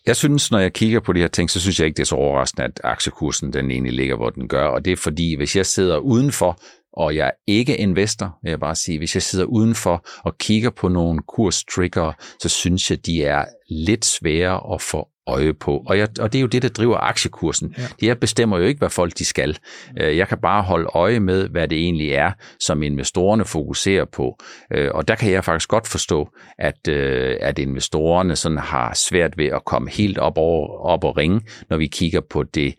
Jeg 0.07 0.17
synes, 0.17 0.51
når 0.51 0.59
jeg 0.59 0.73
kigger 0.73 1.01
på 1.01 1.13
de 1.13 1.21
her 1.21 1.29
ting, 1.29 1.51
så 1.51 1.61
synes 1.61 1.81
jeg 1.81 1.87
ikke, 1.87 1.97
det 1.97 2.03
er 2.03 2.07
så 2.07 2.15
overraskende, 2.15 2.65
at 2.65 2.81
aktiekursen 2.85 3.53
den 3.53 3.71
egentlig 3.71 3.93
ligger, 3.93 4.17
hvor 4.17 4.31
den 4.31 4.49
gør. 4.49 4.67
Og 4.67 4.85
det 4.85 4.93
er 4.93 4.97
fordi, 4.97 5.37
hvis 5.37 5.57
jeg 5.57 5.67
sidder 5.67 5.99
udenfor, 5.99 6.61
og 6.93 7.17
jeg 7.17 7.27
er 7.27 7.31
ikke 7.47 7.77
investor, 7.77 8.39
vil 8.43 8.51
jeg 8.51 8.61
bare 8.61 8.75
sige, 8.75 8.99
hvis 8.99 9.15
jeg 9.15 9.23
sidder 9.23 9.45
udenfor 9.45 10.07
og 10.25 10.39
kigger 10.39 10.71
på 10.71 10.89
nogle 10.89 11.21
kurstrigger, 11.29 12.13
så 12.43 12.49
synes 12.49 12.91
jeg, 12.91 13.07
de 13.07 13.25
er 13.25 13.45
lidt 13.71 14.05
svære 14.05 14.75
at 14.75 14.83
få 14.83 15.09
øje 15.27 15.55
på. 15.55 15.83
Og, 15.87 15.99
jeg, 15.99 16.09
og 16.21 16.33
det 16.33 16.39
er 16.39 16.43
jo 16.43 16.47
det, 16.47 16.63
der 16.63 16.69
driver 16.69 16.97
aktiekursen. 16.97 17.75
Ja. 17.79 18.07
Jeg 18.07 18.19
bestemmer 18.19 18.59
jo 18.59 18.65
ikke, 18.65 18.79
hvad 18.79 18.91
folk 18.91 19.19
de 19.19 19.25
skal. 19.25 19.59
Øh, 20.01 20.17
jeg 20.17 20.29
kan 20.29 20.39
bare 20.39 20.63
holde 20.63 20.89
øje 20.95 21.21
med, 21.21 21.49
hvad 21.49 21.69
det 21.69 21.79
egentlig 21.79 22.11
er, 22.11 22.33
som 22.61 22.83
investorerne 22.83 23.45
fokuserer 23.45 24.05
på. 24.05 24.39
Øh, 24.73 24.91
og 24.95 25.09
der 25.09 25.15
kan 25.15 25.33
jeg 25.33 25.45
faktisk 25.45 25.69
godt 25.69 25.89
forstå, 25.89 26.29
at, 26.59 26.89
øh, 26.89 27.37
at 27.41 27.59
investorerne 27.59 28.37
sådan 28.37 28.59
har 28.59 28.95
svært 28.95 29.39
ved 29.39 29.47
at 29.47 29.65
komme 29.65 29.91
helt 29.91 30.19
op, 30.19 30.39
over, 30.39 30.87
op 30.87 31.05
og 31.05 31.17
ringe, 31.17 31.41
når 31.71 31.77
vi 31.77 31.87
kigger 31.87 32.21
på 32.31 32.43
det 32.43 32.75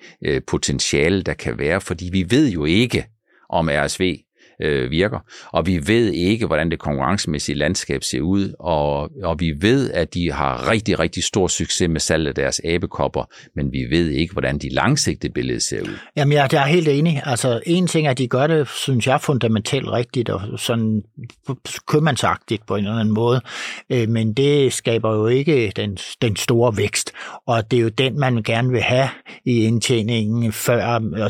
potentiale, 0.47 1.21
der 1.21 1.33
kan 1.33 1.57
være. 1.57 1.81
Fordi 1.81 2.09
vi 2.11 2.25
ved 2.29 2.51
jo 2.51 2.65
ikke, 2.65 3.05
om 3.51 3.69
RSV 3.69 4.30
øh, 4.61 4.91
virker. 4.91 5.19
Og 5.53 5.67
vi 5.67 5.87
ved 5.87 6.11
ikke, 6.11 6.45
hvordan 6.45 6.71
det 6.71 6.79
konkurrencemæssige 6.79 7.57
landskab 7.57 8.03
ser 8.03 8.21
ud, 8.21 8.53
og, 8.59 9.09
og 9.23 9.39
vi 9.39 9.53
ved, 9.61 9.91
at 9.91 10.13
de 10.13 10.31
har 10.31 10.71
rigtig, 10.71 10.99
rigtig 10.99 11.23
stor 11.23 11.47
succes 11.47 11.89
med 11.89 11.99
salget 11.99 12.27
af 12.27 12.35
deres 12.35 12.61
abekopper, 12.65 13.23
men 13.55 13.71
vi 13.71 13.85
ved 13.89 14.09
ikke, 14.09 14.33
hvordan 14.33 14.57
de 14.57 14.69
langsigtede 14.69 15.33
billede 15.33 15.59
ser 15.59 15.81
ud. 15.81 15.97
Jamen, 16.15 16.33
jeg, 16.33 16.49
jeg 16.51 16.63
er 16.63 16.67
helt 16.67 16.87
enig. 16.87 17.21
Altså, 17.25 17.61
en 17.65 17.87
ting 17.87 18.07
er, 18.07 18.11
at 18.11 18.17
de 18.17 18.27
gør 18.27 18.47
det, 18.47 18.67
synes 18.67 19.07
jeg, 19.07 19.21
fundamentalt 19.21 19.87
rigtigt, 19.87 20.29
og 20.29 20.41
sådan 20.59 21.01
købmandsagtigt 21.87 22.65
på 22.67 22.75
en 22.75 22.85
eller 22.85 22.99
anden 22.99 23.13
måde, 23.13 23.41
øh, 23.89 24.09
men 24.09 24.33
det 24.33 24.73
skaber 24.73 25.13
jo 25.15 25.27
ikke 25.27 25.71
den, 25.75 25.97
den 26.21 26.35
store 26.35 26.77
vækst, 26.77 27.11
og 27.47 27.71
det 27.71 27.77
er 27.77 27.81
jo 27.81 27.89
den, 27.89 28.19
man 28.19 28.43
gerne 28.43 28.69
vil 28.69 28.81
have 28.81 29.09
i 29.45 29.63
indtjeningen 29.63 30.51
før, 30.51 30.85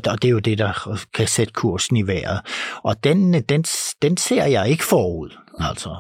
og 0.06 0.22
det 0.22 0.26
er 0.26 0.32
jo 0.32 0.40
det, 0.40 0.58
der 0.58 1.00
kan 1.14 1.28
sætte 1.28 1.54
kursen 1.54 1.98
i 1.98 2.08
vejret. 2.08 2.40
Og 2.84 3.04
den 3.04 3.21
den, 3.22 3.42
den, 3.42 3.64
den 4.02 4.18
ser 4.18 4.46
jeg 4.46 4.70
ikke 4.70 4.84
forud. 4.84 5.30
Altså. 5.60 5.96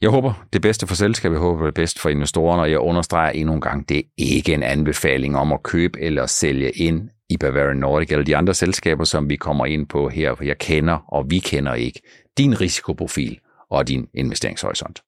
Jeg 0.00 0.10
håber 0.10 0.44
det 0.52 0.62
bedste 0.62 0.86
for 0.86 0.94
selskabet, 0.94 1.34
jeg 1.34 1.40
håber 1.40 1.64
det 1.64 1.74
bedste 1.74 2.00
for 2.00 2.08
investorerne, 2.08 2.62
og 2.62 2.70
jeg 2.70 2.78
understreger 2.78 3.30
endnu 3.30 3.54
en 3.54 3.60
gang, 3.60 3.88
det 3.88 3.98
er 3.98 4.02
ikke 4.16 4.54
en 4.54 4.62
anbefaling 4.62 5.36
om 5.36 5.52
at 5.52 5.62
købe 5.62 6.00
eller 6.00 6.26
sælge 6.26 6.70
ind 6.70 7.08
i 7.28 7.36
Bavarian 7.36 7.76
Nordic 7.76 8.10
eller 8.10 8.24
de 8.24 8.36
andre 8.36 8.54
selskaber, 8.54 9.04
som 9.04 9.28
vi 9.28 9.36
kommer 9.36 9.66
ind 9.66 9.86
på 9.86 10.08
her, 10.08 10.34
for 10.34 10.44
jeg 10.44 10.58
kender, 10.58 10.98
og 11.08 11.30
vi 11.30 11.38
kender 11.38 11.74
ikke, 11.74 12.00
din 12.38 12.60
risikoprofil 12.60 13.38
og 13.70 13.88
din 13.88 14.06
investeringshorisont. 14.14 15.02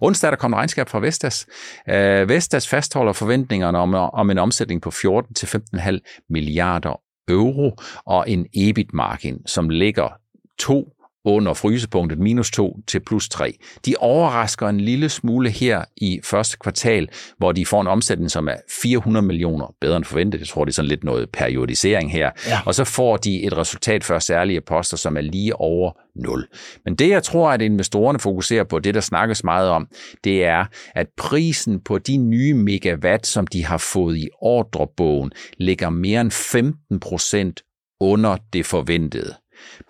Onsdag 0.00 0.28
er 0.28 0.30
der 0.30 0.36
kommet 0.36 0.58
regnskab 0.58 0.88
fra 0.88 1.00
Vestas. 1.00 1.46
Uh, 1.88 2.28
Vestas 2.28 2.68
fastholder 2.68 3.12
forventningerne 3.12 3.78
om, 3.78 3.94
om 3.94 4.30
en 4.30 4.38
omsætning 4.38 4.82
på 4.82 4.90
14-15,5 4.90 6.26
milliarder 6.30 7.00
euro 7.28 7.76
og 8.06 8.30
en 8.30 8.46
EBIT-margin, 8.54 9.46
som 9.46 9.68
ligger 9.68 10.08
to 10.58 10.92
under 11.26 11.54
frysepunktet 11.54 12.18
minus 12.18 12.50
2 12.50 12.80
til 12.86 13.00
plus 13.00 13.28
3. 13.28 13.54
De 13.86 13.94
overrasker 13.98 14.68
en 14.68 14.80
lille 14.80 15.08
smule 15.08 15.50
her 15.50 15.84
i 15.96 16.20
første 16.24 16.56
kvartal, 16.60 17.08
hvor 17.38 17.52
de 17.52 17.66
får 17.66 17.80
en 17.80 17.86
omsætning, 17.86 18.30
som 18.30 18.48
er 18.48 18.54
400 18.82 19.26
millioner 19.26 19.74
bedre 19.80 19.96
end 19.96 20.04
forventet. 20.04 20.38
Jeg 20.38 20.48
tror, 20.48 20.64
det 20.64 20.72
er 20.72 20.74
sådan 20.74 20.88
lidt 20.88 21.04
noget 21.04 21.30
periodisering 21.32 22.12
her. 22.12 22.30
Ja. 22.46 22.60
Og 22.66 22.74
så 22.74 22.84
får 22.84 23.16
de 23.16 23.42
et 23.44 23.56
resultat 23.56 24.04
for 24.04 24.18
særlige 24.18 24.60
poster, 24.60 24.96
som 24.96 25.16
er 25.16 25.20
lige 25.20 25.56
over 25.56 25.92
0. 26.16 26.46
Men 26.84 26.94
det, 26.94 27.08
jeg 27.08 27.22
tror, 27.22 27.50
at 27.50 27.62
investorerne 27.62 28.18
fokuserer 28.18 28.64
på, 28.64 28.78
det 28.78 28.94
der 28.94 29.00
snakkes 29.00 29.44
meget 29.44 29.70
om, 29.70 29.88
det 30.24 30.44
er, 30.44 30.64
at 30.94 31.06
prisen 31.16 31.80
på 31.80 31.98
de 31.98 32.16
nye 32.16 32.54
megawatt, 32.54 33.26
som 33.26 33.46
de 33.46 33.64
har 33.64 33.78
fået 33.78 34.16
i 34.16 34.28
ordrebogen, 34.40 35.32
ligger 35.58 35.90
mere 35.90 36.20
end 36.20 36.30
15 36.30 37.00
procent 37.00 37.62
under 38.00 38.36
det 38.52 38.66
forventede. 38.66 39.34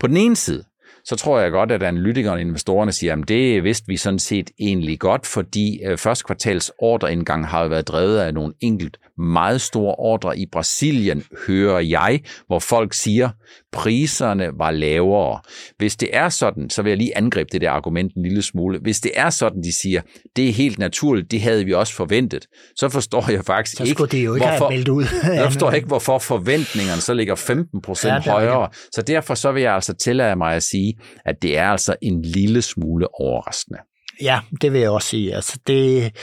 På 0.00 0.06
den 0.06 0.16
ene 0.16 0.36
side, 0.36 0.64
så 1.04 1.16
tror 1.16 1.40
jeg 1.40 1.50
godt, 1.50 1.72
at 1.72 1.82
analytikerne 1.82 2.36
og 2.36 2.40
investorerne 2.40 2.92
siger, 2.92 3.16
at 3.16 3.28
det 3.28 3.64
vidste 3.64 3.86
vi 3.88 3.96
sådan 3.96 4.18
set 4.18 4.50
egentlig 4.58 5.00
godt, 5.00 5.26
fordi 5.26 5.80
øh, 5.84 5.98
første 5.98 6.24
kvartals 6.24 6.72
ordreindgang 6.78 7.46
har 7.46 7.68
været 7.68 7.88
drevet 7.88 8.18
af 8.18 8.34
nogle 8.34 8.54
enkelt 8.60 8.98
meget 9.18 9.60
store 9.60 9.94
ordre 9.94 10.38
i 10.38 10.46
Brasilien, 10.52 11.24
hører 11.46 11.80
jeg, 11.80 12.20
hvor 12.46 12.58
folk 12.58 12.94
siger, 12.94 13.30
priserne 13.72 14.50
var 14.58 14.70
lavere. 14.70 15.40
Hvis 15.78 15.96
det 15.96 16.08
er 16.12 16.28
sådan, 16.28 16.70
så 16.70 16.82
vil 16.82 16.90
jeg 16.90 16.98
lige 16.98 17.16
angribe 17.16 17.48
det 17.52 17.60
der 17.60 17.70
argument 17.70 18.14
en 18.14 18.22
lille 18.22 18.42
smule. 18.42 18.78
Hvis 18.78 19.00
det 19.00 19.12
er 19.14 19.30
sådan, 19.30 19.62
de 19.62 19.72
siger, 19.72 20.00
det 20.36 20.48
er 20.48 20.52
helt 20.52 20.78
naturligt, 20.78 21.30
det 21.30 21.40
havde 21.40 21.64
vi 21.64 21.72
også 21.72 21.94
forventet, 21.94 22.46
så 22.76 22.88
forstår 22.88 23.30
jeg 23.30 23.44
faktisk 23.44 23.76
så 23.76 23.84
ikke, 23.84 24.06
det 24.06 24.24
jo 24.24 24.34
ikke 24.34 24.46
hvorfor, 24.46 24.92
ud. 24.92 25.04
jeg 25.34 25.52
forstår 25.52 25.70
ikke, 25.70 25.86
hvorfor 25.86 26.18
forventningerne 26.18 27.00
så 27.00 27.14
ligger 27.14 27.34
15 27.34 27.82
procent 27.82 28.26
ja, 28.26 28.30
højere. 28.30 28.68
Så 28.92 29.02
derfor 29.02 29.34
så 29.34 29.52
vil 29.52 29.62
jeg 29.62 29.74
altså 29.74 29.94
tillade 29.94 30.36
mig 30.36 30.54
at 30.54 30.62
sige, 30.62 30.94
at 31.24 31.42
det 31.42 31.58
er 31.58 31.68
altså 31.68 31.96
en 32.02 32.22
lille 32.22 32.62
smule 32.62 33.20
overraskende. 33.20 33.78
Ja, 34.22 34.40
det 34.60 34.72
vil 34.72 34.80
jeg 34.80 34.90
også 34.90 35.08
sige. 35.08 35.34
Altså 35.34 35.58
det, 35.66 36.16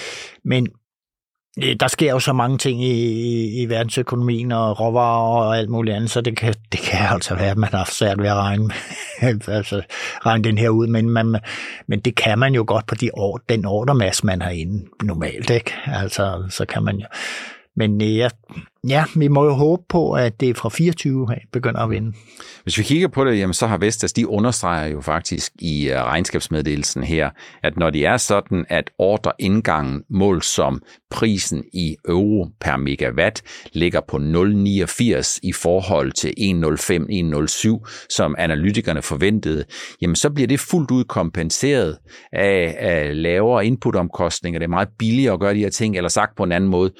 men 0.46 0.68
Øh, 1.62 1.76
der 1.80 1.88
sker 1.88 2.12
jo 2.12 2.20
så 2.20 2.34
mange 2.34 2.58
ting 2.58 2.84
i, 2.84 2.92
i, 2.92 3.62
i 3.62 3.70
verdensøkonomien 3.70 4.52
og 4.52 4.80
råvarer 4.80 5.46
og 5.46 5.58
alt 5.58 5.70
muligt 5.70 5.96
andet, 5.96 6.12
så 6.12 6.22
det 6.22 6.38
kan, 6.38 6.54
det 6.72 6.80
kan 6.80 7.08
altså 7.10 7.36
være, 7.36 7.52
at 7.52 7.58
man 7.58 7.70
har 7.74 7.90
svært 7.92 8.22
ved 8.22 8.28
at 8.28 8.36
regne, 8.36 8.70
altså, 9.58 9.82
regne 10.26 10.44
den 10.44 10.58
her 10.58 10.70
ud, 10.70 10.88
men, 10.88 11.10
man, 11.10 11.40
men 11.88 12.00
det 12.00 12.16
kan 12.16 12.40
man 12.40 12.56
jo 12.56 12.64
godt 12.68 12.88
på 12.88 12.96
de 12.96 13.10
år, 13.14 13.40
den 13.50 13.66
ordremasse, 13.66 14.26
man 14.26 14.42
har 14.42 14.50
inde 14.50 14.86
normalt, 15.04 15.50
ikke? 15.50 15.74
Altså, 15.86 16.44
så 16.50 16.66
kan 16.66 16.84
man 16.84 16.98
jo. 16.98 17.06
Men 17.76 18.02
øh, 18.02 18.18
jeg, 18.18 18.32
ja, 18.52 18.73
ja, 18.90 19.06
vi 19.16 19.28
må 19.28 19.46
jo 19.46 19.54
håbe 19.54 19.84
på, 19.90 20.14
at 20.14 20.40
det 20.40 20.58
fra 20.58 20.70
24 20.70 21.28
begynder 21.52 21.80
at 21.80 21.90
vinde. 21.90 22.14
Hvis 22.64 22.78
vi 22.78 22.84
kigger 22.84 23.08
på 23.08 23.26
det, 23.26 23.40
jamen, 23.40 23.54
så 23.54 23.68
har 23.68 23.78
Vestas, 23.78 24.14
de 24.14 24.28
understreger 24.28 24.88
jo 24.88 25.02
faktisk 25.02 25.52
i 25.60 25.90
øh, 25.90 25.96
regnskabsmeddelelsen 25.96 27.04
her, 27.04 27.30
at 27.64 27.78
når 27.78 27.90
det 27.90 28.06
er 28.06 28.18
sådan, 28.18 28.66
at 28.70 28.92
ordreindgangen 28.98 30.04
mål 30.10 30.42
som 30.42 30.82
prisen 31.12 31.64
i 31.74 31.96
euro 32.08 32.48
per 32.60 32.78
megawatt 32.78 33.42
ligger 33.74 34.02
på 34.08 34.18
0,89 34.18 35.40
i 35.44 35.54
forhold 35.54 36.12
til 36.12 36.34
1,05-1,07, 37.80 38.08
som 38.10 38.36
analytikerne 38.38 39.02
forventede, 39.02 39.64
jamen 40.02 40.16
så 40.16 40.30
bliver 40.30 40.48
det 40.48 40.60
fuldt 40.60 40.92
ud 40.92 41.04
kompenseret 41.04 41.98
af, 42.34 42.76
af 42.80 43.22
lavere 43.22 43.66
inputomkostninger. 43.66 44.60
Det 44.60 44.66
er 44.66 44.70
meget 44.70 44.90
billigere 45.00 45.34
at 45.34 45.40
gøre 45.40 45.54
de 45.54 45.60
her 45.60 45.70
ting, 45.70 45.98
eller 45.98 46.10
sagt 46.10 46.36
på 46.36 46.44
en 46.44 46.52
anden 46.52 46.70
måde, 46.70 46.92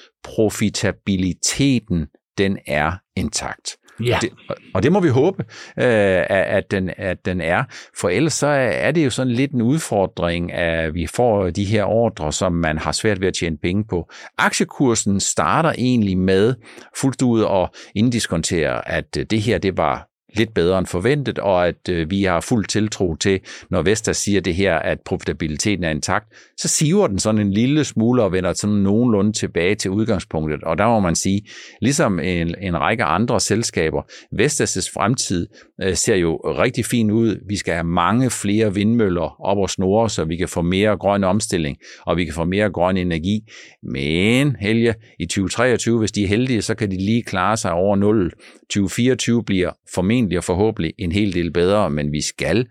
profitabiliteten 1.80 2.08
den 2.38 2.58
er 2.68 2.92
intakt. 3.16 3.78
Ja. 4.04 4.18
Det, 4.22 4.30
og 4.74 4.84
det 4.84 4.92
må 4.92 5.00
vi 5.00 5.10
håbe, 5.10 5.44
øh, 5.78 6.24
at, 6.30 6.72
den, 6.72 6.90
at 6.98 7.26
den 7.26 7.42
er. 7.42 7.64
For 8.00 8.10
ellers 8.10 8.34
så 8.34 8.48
er 8.48 8.92
det 8.92 9.06
jo 9.06 9.10
sådan 9.10 9.34
lidt 9.34 9.52
en 9.52 9.62
udfordring, 9.62 10.54
at 10.54 10.94
vi 10.94 11.08
får 11.08 11.50
de 11.50 11.66
her 11.66 11.84
ordre, 11.84 12.34
som 12.34 12.54
man 12.54 12.78
har 12.78 12.92
svært 12.92 13.22
ved 13.22 13.28
at 13.28 13.34
tjene 13.34 13.58
penge 13.58 13.84
på. 13.90 14.10
Aktiekursen 14.38 15.20
starter 15.20 15.74
egentlig 15.78 16.18
med 16.18 16.56
fuldt 16.98 17.22
ud 17.22 17.44
at 17.44 17.70
inddiskontere, 17.96 18.90
at 18.90 19.16
det 19.16 19.42
her 19.42 19.58
det 19.58 19.78
var 19.78 20.08
lidt 20.34 20.54
bedre 20.54 20.80
end 20.80 20.88
forventet, 20.88 21.40
og 21.40 21.68
at 21.68 21.90
øh, 21.90 22.10
vi 22.12 22.24
har 22.24 22.40
fuld 22.40 22.66
tiltro 22.66 23.16
til, 23.16 23.40
når 23.70 23.82
Vestas 23.82 24.18
siger 24.18 24.42
det 24.42 24.56
her, 24.56 24.76
at 24.76 25.02
profitabiliteten 25.06 25.84
er 25.84 25.90
intakt, 25.90 26.26
så 26.58 26.68
siver 26.68 27.08
den 27.08 27.20
sådan 27.20 27.42
en 27.42 27.52
lille 27.52 27.84
smule 27.84 28.24
og 28.24 28.32
vender 28.32 28.54
sådan 28.54 28.76
nogenlunde 28.76 29.32
tilbage 29.32 29.76
til 29.76 29.92
udgangspunktet. 29.92 30.64
Og 30.64 30.78
der 30.78 30.88
må 30.88 31.00
man 31.00 31.16
sige, 31.16 31.42
ligesom 31.82 32.20
en, 32.20 32.56
en 32.62 32.78
række 32.80 33.04
andre 33.04 33.40
selskaber, 33.40 34.02
Vestas' 34.42 34.92
fremtid 34.94 35.48
øh, 35.82 35.96
ser 35.96 36.16
jo 36.16 36.36
rigtig 36.36 36.86
fin 36.86 37.12
ud. 37.12 37.38
Vi 37.48 37.58
skal 37.58 37.74
have 37.74 37.84
mange 37.84 38.30
flere 38.30 38.74
vindmøller 38.74 39.42
op 39.42 39.58
og 39.58 39.70
snore, 39.70 40.10
så 40.10 40.26
vi 40.26 40.36
kan 40.36 40.48
få 40.48 40.62
mere 40.62 40.98
grøn 40.98 41.24
omstilling, 41.24 41.78
og 42.06 42.18
vi 42.18 42.26
kan 42.26 42.34
få 42.34 42.46
mere 42.46 42.70
grøn 42.70 42.98
energi. 42.98 43.40
Men, 43.84 44.56
Helge, 44.60 44.94
i 45.20 45.26
2023, 45.26 46.00
hvis 46.00 46.12
de 46.12 46.24
er 46.24 46.28
heldige, 46.28 46.62
så 46.62 46.76
kan 46.76 46.92
de 46.92 46.98
lige 46.98 47.24
klare 47.24 47.58
sig 47.58 47.72
over 47.72 47.96
0. 47.96 48.32
2024 48.70 49.44
bliver 49.44 49.72
formentlig 49.94 50.23
og 50.38 50.44
forhåbentlig 50.44 50.94
en 50.98 51.12
hel 51.12 51.34
del 51.34 51.52
bedre, 51.52 51.90
men 51.90 52.12
vi 52.12 52.22
skal 52.22 52.68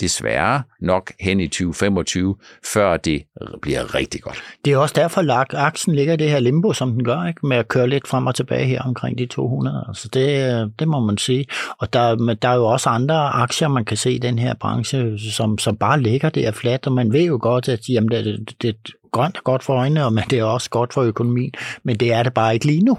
desværre 0.00 0.62
nok 0.80 1.12
hen 1.20 1.40
i 1.40 1.48
2025, 1.48 2.36
før 2.72 2.96
det 2.96 3.22
bliver 3.62 3.94
rigtig 3.94 4.22
godt. 4.22 4.42
Det 4.64 4.72
er 4.72 4.76
også 4.76 4.94
derfor, 4.98 5.20
at 5.40 5.54
aksen 5.54 5.94
ligger 5.94 6.14
i 6.14 6.16
det 6.16 6.30
her 6.30 6.40
limbo, 6.40 6.72
som 6.72 6.92
den 6.92 7.04
gør, 7.04 7.26
ikke? 7.26 7.46
med 7.46 7.56
at 7.56 7.68
køre 7.68 7.88
lidt 7.88 8.08
frem 8.08 8.26
og 8.26 8.34
tilbage 8.34 8.66
her 8.66 8.82
omkring 8.82 9.18
de 9.18 9.26
200. 9.26 9.84
Altså 9.88 10.08
det, 10.08 10.72
det 10.78 10.88
må 10.88 11.00
man 11.00 11.18
sige. 11.18 11.46
Og 11.78 11.92
der, 11.92 12.34
der 12.42 12.48
er 12.48 12.54
jo 12.54 12.66
også 12.66 12.88
andre 12.88 13.14
aktier, 13.14 13.68
man 13.68 13.84
kan 13.84 13.96
se 13.96 14.12
i 14.12 14.18
den 14.18 14.38
her 14.38 14.54
branche, 14.54 15.18
som, 15.18 15.58
som 15.58 15.76
bare 15.76 16.00
ligger 16.00 16.28
der 16.28 16.52
fladt, 16.52 16.86
og 16.86 16.92
man 16.92 17.12
ved 17.12 17.24
jo 17.24 17.38
godt, 17.42 17.68
at 17.68 17.80
jamen, 17.88 18.10
det, 18.10 18.24
det, 18.24 18.62
det 18.62 18.76
grønt 19.12 19.36
er 19.36 19.42
godt 19.42 19.62
for 19.62 19.74
øjnene, 19.74 20.06
og 20.06 20.12
det 20.30 20.38
er 20.38 20.44
også 20.44 20.70
godt 20.70 20.92
for 20.92 21.02
økonomien, 21.02 21.52
men 21.84 21.96
det 21.96 22.12
er 22.12 22.22
det 22.22 22.34
bare 22.34 22.54
ikke 22.54 22.66
lige 22.66 22.84
nu. 22.84 22.98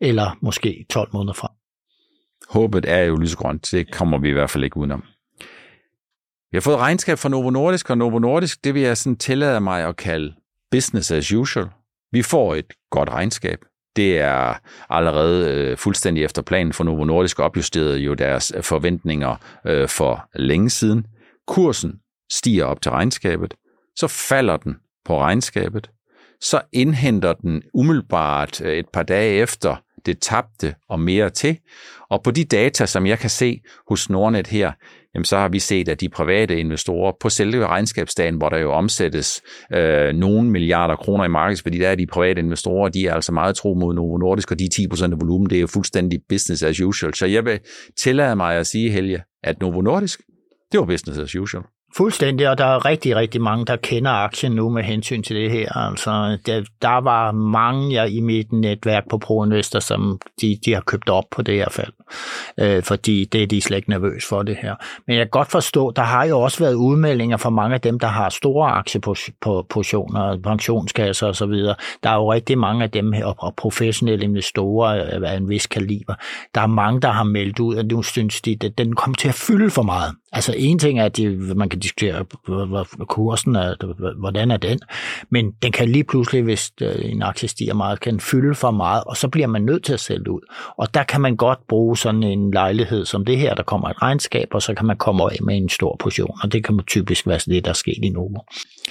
Eller 0.00 0.38
måske 0.42 0.86
12 0.90 1.08
måneder 1.12 1.34
frem. 1.34 1.50
Håbet 2.48 2.84
er 2.88 3.02
jo 3.02 3.16
lysegrønt. 3.16 3.68
Det 3.72 3.92
kommer 3.92 4.18
vi 4.18 4.28
i 4.28 4.32
hvert 4.32 4.50
fald 4.50 4.64
ikke 4.64 4.76
udenom. 4.76 5.02
Vi 6.50 6.56
har 6.56 6.60
fået 6.60 6.78
regnskab 6.78 7.18
fra 7.18 7.28
Novo 7.28 7.50
Nordisk, 7.50 7.90
og 7.90 7.98
Novo 7.98 8.18
Nordisk, 8.18 8.64
det 8.64 8.74
vil 8.74 8.82
jeg 8.82 8.96
sådan 8.96 9.16
tillade 9.16 9.60
mig 9.60 9.84
at 9.84 9.96
kalde 9.96 10.34
business 10.70 11.10
as 11.10 11.32
usual. 11.32 11.68
Vi 12.12 12.22
får 12.22 12.54
et 12.54 12.72
godt 12.90 13.08
regnskab. 13.08 13.58
Det 13.96 14.18
er 14.18 14.54
allerede 14.90 15.50
øh, 15.50 15.76
fuldstændig 15.76 16.24
efter 16.24 16.42
planen 16.42 16.72
for 16.72 16.84
Novo 16.84 17.04
Nordisk 17.04 17.38
opjusteret 17.38 17.96
jo 17.96 18.14
deres 18.14 18.52
øh, 18.56 18.62
forventninger 18.62 19.36
øh, 19.66 19.88
for 19.88 20.28
længe 20.34 20.70
siden. 20.70 21.06
Kursen 21.46 21.94
stiger 22.32 22.64
op 22.64 22.82
til 22.82 22.92
regnskabet, 22.92 23.54
så 23.96 24.08
falder 24.08 24.56
den 24.56 24.76
på 25.04 25.20
regnskabet, 25.20 25.90
så 26.40 26.60
indhenter 26.72 27.32
den 27.32 27.62
umiddelbart 27.74 28.60
øh, 28.60 28.76
et 28.76 28.88
par 28.92 29.02
dage 29.02 29.32
efter 29.34 29.76
det 30.06 30.18
tabte 30.20 30.74
og 30.88 31.00
mere 31.00 31.30
til. 31.30 31.58
Og 32.10 32.22
på 32.22 32.30
de 32.30 32.44
data, 32.44 32.86
som 32.86 33.06
jeg 33.06 33.18
kan 33.18 33.30
se 33.30 33.60
hos 33.88 34.10
Nordnet 34.10 34.46
her, 34.46 34.72
jamen 35.14 35.24
så 35.24 35.36
har 35.36 35.48
vi 35.48 35.58
set, 35.58 35.88
at 35.88 36.00
de 36.00 36.08
private 36.08 36.60
investorer 36.60 37.12
på 37.20 37.28
selve 37.28 37.66
regnskabsdagen, 37.66 38.34
hvor 38.36 38.48
der 38.48 38.58
jo 38.58 38.72
omsættes 38.72 39.42
øh, 39.72 40.14
nogle 40.14 40.50
milliarder 40.50 40.96
kroner 40.96 41.24
i 41.24 41.28
markedet, 41.28 41.62
fordi 41.62 41.78
der 41.78 41.88
er 41.88 41.94
de 41.94 42.06
private 42.06 42.40
investorer, 42.40 42.88
de 42.88 43.06
er 43.06 43.14
altså 43.14 43.32
meget 43.32 43.56
tro 43.56 43.74
mod 43.74 43.94
Novo 43.94 44.16
Nordisk, 44.16 44.50
og 44.50 44.58
de 44.58 44.68
10% 44.74 45.04
af 45.04 45.20
volumen, 45.20 45.50
det 45.50 45.56
er 45.56 45.60
jo 45.60 45.66
fuldstændig 45.66 46.20
business 46.28 46.62
as 46.62 46.80
usual. 46.80 47.14
Så 47.14 47.26
jeg 47.26 47.44
vil 47.44 47.60
tillade 48.02 48.36
mig 48.36 48.56
at 48.56 48.66
sige, 48.66 48.90
Helge, 48.90 49.22
at 49.42 49.60
Novo 49.60 49.80
Nordisk, 49.80 50.20
det 50.72 50.80
var 50.80 50.86
business 50.86 51.18
as 51.20 51.36
usual. 51.36 51.64
Fuldstændig, 51.96 52.50
og 52.50 52.58
der 52.58 52.64
er 52.64 52.84
rigtig, 52.84 53.16
rigtig 53.16 53.40
mange, 53.40 53.64
der 53.64 53.76
kender 53.76 54.10
aktien 54.10 54.52
nu 54.52 54.68
med 54.68 54.82
hensyn 54.82 55.22
til 55.22 55.36
det 55.36 55.50
her. 55.50 55.72
Altså, 55.76 56.38
der, 56.46 56.64
der 56.82 57.00
var 57.00 57.32
mange 57.32 57.94
jeg, 57.94 58.10
i 58.10 58.20
mit 58.20 58.52
netværk 58.52 59.08
på 59.10 59.18
ProInvestor, 59.18 59.80
som 59.80 60.20
de, 60.40 60.58
de 60.64 60.74
har 60.74 60.80
købt 60.80 61.08
op 61.08 61.24
på 61.30 61.42
det 61.42 61.54
her 61.54 61.68
fald, 61.70 61.92
øh, 62.60 62.82
fordi 62.82 63.24
det 63.24 63.42
er 63.42 63.46
de 63.46 63.60
slet 63.60 63.76
ikke 63.76 63.90
nervøs 63.90 64.24
for 64.28 64.42
det 64.42 64.56
her. 64.62 64.74
Men 65.06 65.16
jeg 65.16 65.24
kan 65.24 65.30
godt 65.30 65.50
forstå, 65.50 65.90
der 65.90 66.02
har 66.02 66.24
jo 66.24 66.40
også 66.40 66.58
været 66.58 66.74
udmeldinger 66.74 67.36
fra 67.36 67.50
mange 67.50 67.74
af 67.74 67.80
dem, 67.80 67.98
der 67.98 68.06
har 68.06 68.28
store 68.28 68.70
aktiepositioner, 68.70 70.38
pensionskasser 70.42 71.26
osv. 71.26 71.52
Der 72.02 72.10
er 72.10 72.14
jo 72.14 72.32
rigtig 72.32 72.58
mange 72.58 72.84
af 72.84 72.90
dem 72.90 73.12
her, 73.12 73.24
og 73.26 73.54
professionelle 73.56 74.24
investorer 74.24 75.22
af 75.26 75.36
en 75.36 75.48
vis 75.48 75.66
kaliber. 75.66 76.14
Der 76.54 76.60
er 76.60 76.66
mange, 76.66 77.00
der 77.00 77.10
har 77.10 77.24
meldt 77.24 77.60
ud, 77.60 77.76
at 77.76 77.86
nu 77.86 78.02
synes 78.02 78.40
de, 78.40 78.56
at 78.64 78.78
den 78.78 78.94
kommer 78.94 79.16
til 79.16 79.28
at 79.28 79.34
fylde 79.34 79.70
for 79.70 79.82
meget. 79.82 80.14
Altså 80.32 80.54
en 80.56 80.78
ting 80.78 81.00
er, 81.00 81.04
at 81.04 81.16
de, 81.16 81.28
man 81.36 81.68
kan 81.68 81.78
diskutere, 81.78 82.24
kursen 83.08 83.56
er, 83.56 83.74
hvordan 84.20 84.50
er 84.50 84.56
den, 84.56 84.80
men 85.30 85.50
den 85.62 85.72
kan 85.72 85.88
lige 85.88 86.04
pludselig, 86.04 86.42
hvis 86.42 86.72
øh, 86.80 86.94
en 87.02 87.22
aktie 87.22 87.48
stiger 87.48 87.74
meget, 87.74 88.00
kan 88.00 88.20
fylde 88.20 88.54
for 88.54 88.70
meget, 88.70 89.04
og 89.04 89.16
så 89.16 89.28
bliver 89.28 89.46
man 89.46 89.62
nødt 89.62 89.84
til 89.84 89.92
at 89.92 90.00
sælge 90.00 90.30
ud. 90.30 90.40
Og 90.76 90.94
der 90.94 91.02
kan 91.02 91.20
man 91.20 91.36
godt 91.36 91.58
bruge 91.68 91.96
sådan 91.98 92.22
en 92.22 92.50
lejlighed 92.50 93.04
som 93.04 93.24
det 93.24 93.38
her, 93.38 93.54
der 93.54 93.62
kommer 93.62 93.88
et 93.88 94.02
regnskab, 94.02 94.48
og 94.50 94.62
så 94.62 94.74
kan 94.74 94.86
man 94.86 94.96
komme 94.96 95.24
af 95.24 95.38
med 95.42 95.56
en 95.56 95.68
stor 95.68 95.96
portion, 96.00 96.38
og 96.42 96.52
det 96.52 96.64
kan 96.64 96.80
typisk 96.86 97.26
være 97.26 97.38
det, 97.38 97.64
der 97.64 97.70
er 97.70 97.74
sket 97.74 97.98
i 98.02 98.08
Novo. 98.08 98.38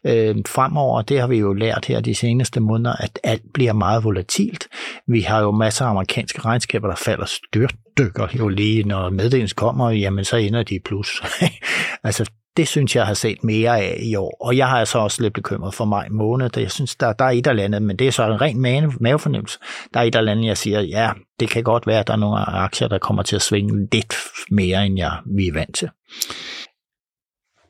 øh, 0.05 0.35
fremover. 0.47 1.01
Det 1.01 1.19
har 1.19 1.27
vi 1.27 1.37
jo 1.37 1.53
lært 1.53 1.85
her 1.85 2.01
de 2.01 2.15
seneste 2.15 2.59
måneder, 2.59 2.95
at 2.95 3.19
alt 3.23 3.43
bliver 3.53 3.73
meget 3.73 4.03
volatilt. 4.03 4.67
Vi 5.07 5.21
har 5.21 5.41
jo 5.41 5.51
masser 5.51 5.85
af 5.85 5.89
amerikanske 5.89 6.41
regnskaber, 6.41 6.87
der 6.87 6.95
falder 6.95 7.25
styrt 7.25 7.75
dykker 7.97 8.27
jo 8.33 8.47
lige, 8.47 8.83
når 8.83 9.09
meddelelsen 9.09 9.55
kommer, 9.55 9.89
jamen 9.89 10.25
så 10.25 10.37
ender 10.37 10.63
de 10.63 10.75
i 10.75 10.79
plus. 10.85 11.21
altså, 12.03 12.29
det 12.57 12.67
synes 12.67 12.95
jeg 12.95 13.05
har 13.05 13.13
set 13.13 13.43
mere 13.43 13.79
af 13.79 13.97
i 14.01 14.15
år. 14.15 14.37
Og 14.41 14.57
jeg 14.57 14.67
har 14.67 14.79
altså 14.79 14.99
også 14.99 15.21
lidt 15.21 15.33
bekymret 15.33 15.73
for 15.73 15.85
maj 15.85 16.07
måned. 16.11 16.49
Jeg 16.57 16.71
synes, 16.71 16.95
der, 16.95 17.13
der 17.13 17.25
er 17.25 17.29
et 17.29 17.47
eller 17.47 17.63
andet, 17.63 17.81
men 17.81 17.95
det 17.95 18.07
er 18.07 18.11
så 18.11 18.25
en 18.25 18.41
ren 18.41 18.61
mave, 18.61 18.93
mavefornemmelse. 18.99 19.59
Der 19.93 19.99
er 19.99 20.03
et 20.03 20.15
eller 20.15 20.31
andet, 20.31 20.45
jeg 20.45 20.57
siger, 20.57 20.81
ja, 20.81 21.11
det 21.39 21.49
kan 21.49 21.63
godt 21.63 21.87
være, 21.87 21.99
at 21.99 22.07
der 22.07 22.13
er 22.13 22.17
nogle 22.17 22.39
aktier, 22.39 22.87
der 22.87 22.97
kommer 22.97 23.23
til 23.23 23.35
at 23.35 23.41
svinge 23.41 23.87
lidt 23.91 24.15
mere, 24.51 24.85
end 24.85 24.97
jeg 24.97 25.11
vi 25.37 25.47
er 25.47 25.53
vant 25.53 25.75
til. 25.75 25.89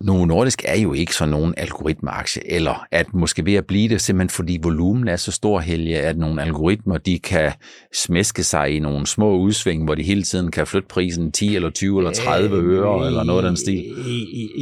Novo 0.02 0.26
Nordisk 0.26 0.62
er 0.66 0.76
jo 0.78 0.94
ikke 0.94 1.16
sådan 1.16 1.32
nogen 1.32 1.54
algoritmeaktie, 1.58 2.52
eller 2.52 2.86
at 2.92 3.14
måske 3.14 3.46
ved 3.46 3.54
at 3.54 3.66
blive 3.66 3.90
det, 3.90 4.02
simpelthen 4.02 4.30
fordi 4.30 4.60
volumen 4.64 5.08
er 5.08 5.16
så 5.16 5.32
stor, 5.32 5.60
Helge, 5.60 6.00
at 6.00 6.18
nogle 6.18 6.42
algoritmer, 6.42 6.98
de 6.98 7.20
kan 7.20 7.52
smæske 7.94 8.44
sig 8.44 8.76
i 8.76 8.80
nogle 8.80 9.08
små 9.08 9.38
udsving, 9.38 9.84
hvor 9.84 9.96
de 9.96 10.04
hele 10.04 10.24
tiden 10.24 10.52
kan 10.52 10.68
flytte 10.68 10.88
prisen 10.88 11.32
10 11.32 11.56
eller 11.56 11.70
20 11.70 11.98
eller 11.98 12.12
30 12.12 12.58
øh, 12.58 12.64
øre, 12.64 13.06
eller 13.06 13.24
noget 13.24 13.44
af 13.44 13.50
den 13.50 13.58
stil. 13.58 13.84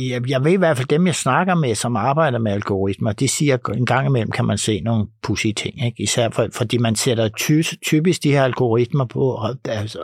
Jeg, 0.10 0.30
jeg 0.30 0.43
ved 0.43 0.52
i 0.52 0.56
hvert 0.56 0.78
fald, 0.78 0.88
dem 0.88 1.08
jeg 1.08 1.15
snakker 1.15 1.56
med, 1.56 1.76
som 1.76 1.95
arbejder 1.95 2.39
med 2.39 2.52
algoritmer, 2.52 3.12
de 3.12 3.28
siger, 3.28 3.54
at 3.54 3.78
en 3.78 3.86
gang 3.86 4.08
imellem 4.08 4.32
kan 4.32 4.45
man 4.45 4.58
se 4.58 4.82
nogle 4.82 5.06
pussy 5.23 5.47
ting, 5.47 5.86
ikke? 5.86 6.04
især 6.04 6.30
for, 6.30 6.47
fordi 6.54 6.78
man 6.78 6.95
sætter 6.95 7.30
ty, 7.38 7.62
typisk 7.86 8.23
de 8.23 8.32
her 8.32 8.43
algoritmer 8.43 9.06
på, 9.06 9.39
altså, 9.65 10.00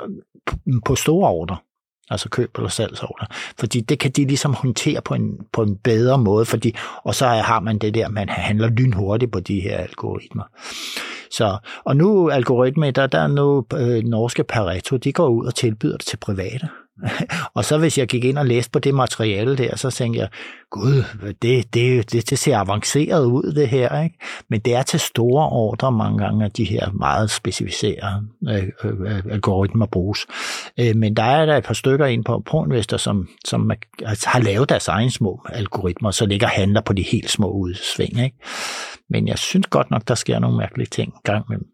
på 0.86 0.96
store 0.96 1.30
ordre 1.30 1.58
altså 2.10 2.30
køb 2.30 2.58
eller 2.58 2.70
salgsordre. 2.70 3.28
Fordi 3.60 3.82
det 3.82 4.00
kan 4.00 4.12
de 4.12 4.26
ligesom 4.26 4.54
håndtere 4.54 5.02
på 5.02 5.14
en, 5.14 5.40
på 5.52 5.64
en 5.64 5.76
bedre 5.76 6.18
måde, 6.18 6.46
fordi, 6.46 6.76
og 7.04 7.16
så 7.16 7.28
har 7.28 7.60
man 7.60 7.78
det 7.78 7.94
der, 7.94 8.10
man 8.10 8.30
handler 8.30 8.70
lynhurtigt 8.70 9.32
på 9.32 9.40
de 9.40 9.60
her 9.60 9.78
algoritmer. 9.78 10.44
Så, 11.34 11.58
og 11.86 11.98
nu 11.98 12.30
algoritmer, 12.30 12.92
der, 12.92 13.08
der 13.08 13.20
er 13.20 13.28
nu 13.28 13.66
øh, 13.74 14.04
norske 14.04 14.44
Pareto, 14.44 14.98
de 14.98 15.14
går 15.14 15.28
ud 15.28 15.46
og 15.46 15.56
tilbyder 15.56 15.98
det 15.98 16.06
til 16.06 16.18
private. 16.18 16.70
og 17.56 17.66
så 17.66 17.78
hvis 17.78 17.98
jeg 17.98 18.08
gik 18.08 18.24
ind 18.24 18.38
og 18.38 18.46
læste 18.46 18.72
på 18.72 18.80
det 18.80 18.94
materiale 18.94 19.58
der, 19.58 19.76
så 19.76 19.90
tænkte 19.90 20.20
jeg, 20.20 20.30
gud, 20.72 21.04
det, 21.42 21.74
det, 21.74 22.12
det, 22.12 22.30
det 22.30 22.40
ser 22.40 22.58
avanceret 22.58 23.26
ud 23.26 23.54
det 23.56 23.70
her, 23.70 24.04
ikke? 24.04 24.18
Men 24.50 24.60
det 24.60 24.76
er 24.76 24.82
til 24.82 25.00
store 25.00 25.50
ordre 25.50 25.92
mange 25.92 26.18
gange, 26.18 26.46
at 26.46 26.58
de 26.58 26.64
her 26.64 26.92
meget 26.92 27.32
specificerede 27.32 28.28
øh, 28.50 28.64
øh, 28.84 29.02
øh 29.02 29.24
algoritmer 29.32 29.86
bruges. 29.86 30.26
Øh, 30.80 30.96
men 30.96 31.16
der 31.16 31.24
er 31.24 31.46
der 31.46 31.58
et 31.58 31.64
par 31.64 31.74
stykker 31.74 32.06
ind 32.06 32.26
på 32.26 32.44
ProInvestor, 32.46 32.98
som, 32.98 33.28
som 33.46 33.72
altså, 34.06 34.30
har 34.30 34.40
lavet 34.40 34.70
deres 34.70 34.88
egen 34.88 35.12
små 35.12 35.46
algoritmer, 35.50 36.12
så 36.12 36.26
ligger 36.26 36.48
handler 36.48 36.82
på 36.82 36.94
de 36.94 37.02
helt 37.02 37.30
små 37.30 37.50
udsving, 37.50 38.24
ikke? 38.24 38.38
Men 39.14 39.28
jeg 39.28 39.40
synes 39.40 39.68
godt 39.68 39.92
nok, 39.92 40.08
der 40.08 40.16
sker 40.16 40.40
nogle 40.40 40.58
mærkelige 40.58 40.88
ting 40.88 41.14
gang 41.24 41.46
imellem 41.50 41.68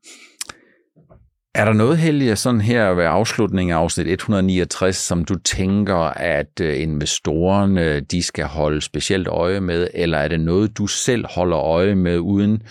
er 1.60 1.66
der 1.66 1.74
noget, 1.74 1.98
Helge, 1.98 2.36
sådan 2.36 2.62
her 2.62 2.90
ved 2.90 3.04
afslutningen 3.04 3.76
af 3.76 3.80
afsnit 3.80 4.08
169, 4.08 4.96
som 4.96 5.26
du 5.26 5.36
tænker, 5.36 5.96
at 6.18 6.62
øh, 6.62 6.82
investorerne 6.82 8.00
de 8.00 8.24
skal 8.24 8.46
holde 8.46 8.82
specielt 8.82 9.28
øje 9.28 9.60
med, 9.60 9.88
eller 9.94 10.18
er 10.18 10.28
det 10.28 10.40
noget, 10.40 10.78
du 10.78 10.88
selv 10.88 11.26
holder 11.30 11.58
øje 11.58 11.96
med, 11.96 12.18
uden 12.18 12.62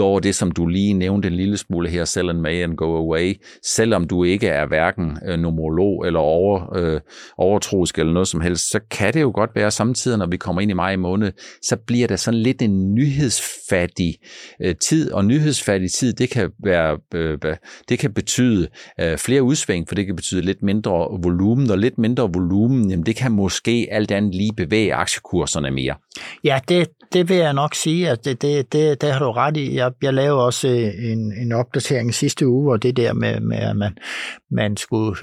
over 0.00 0.20
det, 0.20 0.34
som 0.34 0.50
du 0.50 0.66
lige 0.66 0.92
nævnte 0.92 1.28
en 1.28 1.34
lille 1.34 1.56
smule 1.56 1.88
her, 1.88 2.04
sell 2.04 2.30
and 2.30 2.40
may 2.40 2.62
and 2.62 2.76
go 2.76 2.96
away, 2.96 3.34
selvom 3.64 4.06
du 4.06 4.24
ikke 4.24 4.48
er 4.48 4.66
hverken 4.66 5.18
øh, 5.26 5.38
nomolog 5.38 6.06
eller 6.06 6.20
over, 6.20 6.76
øh, 6.76 7.00
overtroisk 7.38 7.98
eller 7.98 8.12
noget 8.12 8.28
som 8.28 8.40
helst, 8.40 8.70
så 8.70 8.80
kan 8.90 9.14
det 9.14 9.20
jo 9.20 9.32
godt 9.34 9.50
være 9.54 9.70
samtidig, 9.70 10.18
når 10.18 10.26
vi 10.26 10.36
kommer 10.36 10.62
ind 10.62 10.70
i 10.70 10.74
maj 10.74 10.96
måned, 10.96 11.32
så 11.62 11.76
bliver 11.86 12.06
der 12.06 12.16
sådan 12.16 12.40
lidt 12.40 12.62
en 12.62 12.94
nyhedsfattig 12.94 14.14
øh, 14.62 14.74
tid, 14.74 15.12
og 15.12 15.24
nyhedsfattig 15.24 15.90
tid, 15.90 16.12
det 16.12 16.30
kan 16.30 16.50
være, 16.64 16.98
øh, 17.14 17.38
det 17.88 17.98
kan 17.98 18.12
betyde 18.12 18.29
øh, 18.38 19.18
flere 19.18 19.42
udsving, 19.42 19.88
for 19.88 19.94
det 19.94 20.06
kan 20.06 20.16
betyde 20.16 20.42
lidt 20.42 20.62
mindre 20.62 20.92
volumen, 21.22 21.70
og 21.70 21.78
lidt 21.78 21.98
mindre 21.98 22.30
volumen, 22.32 22.90
jamen 22.90 23.06
det 23.06 23.16
kan 23.16 23.32
måske 23.32 23.88
alt 23.90 24.10
andet 24.10 24.34
lige 24.34 24.52
bevæge 24.52 24.94
aktiekurserne 24.94 25.70
mere. 25.70 25.94
Ja, 26.44 26.60
det, 26.68 26.88
det 27.12 27.28
vil 27.28 27.36
jeg 27.36 27.52
nok 27.52 27.74
sige, 27.74 28.10
at 28.10 28.24
det, 28.24 28.42
det, 28.42 28.72
det, 28.72 29.00
det 29.00 29.12
har 29.12 29.18
du 29.18 29.30
ret 29.30 29.56
i. 29.56 29.76
Jeg, 29.76 29.92
jeg 30.02 30.14
lavede 30.14 30.44
også 30.44 30.68
øh, 30.68 31.12
en, 31.12 31.32
en 31.32 31.52
opdatering 31.52 32.14
sidste 32.14 32.46
uge, 32.46 32.62
hvor 32.62 32.76
det 32.76 32.96
der 32.96 33.12
med, 33.12 33.40
med 33.40 33.56
at 33.56 33.76
man, 33.76 33.98
man, 34.50 34.76
skulle, 34.76 35.16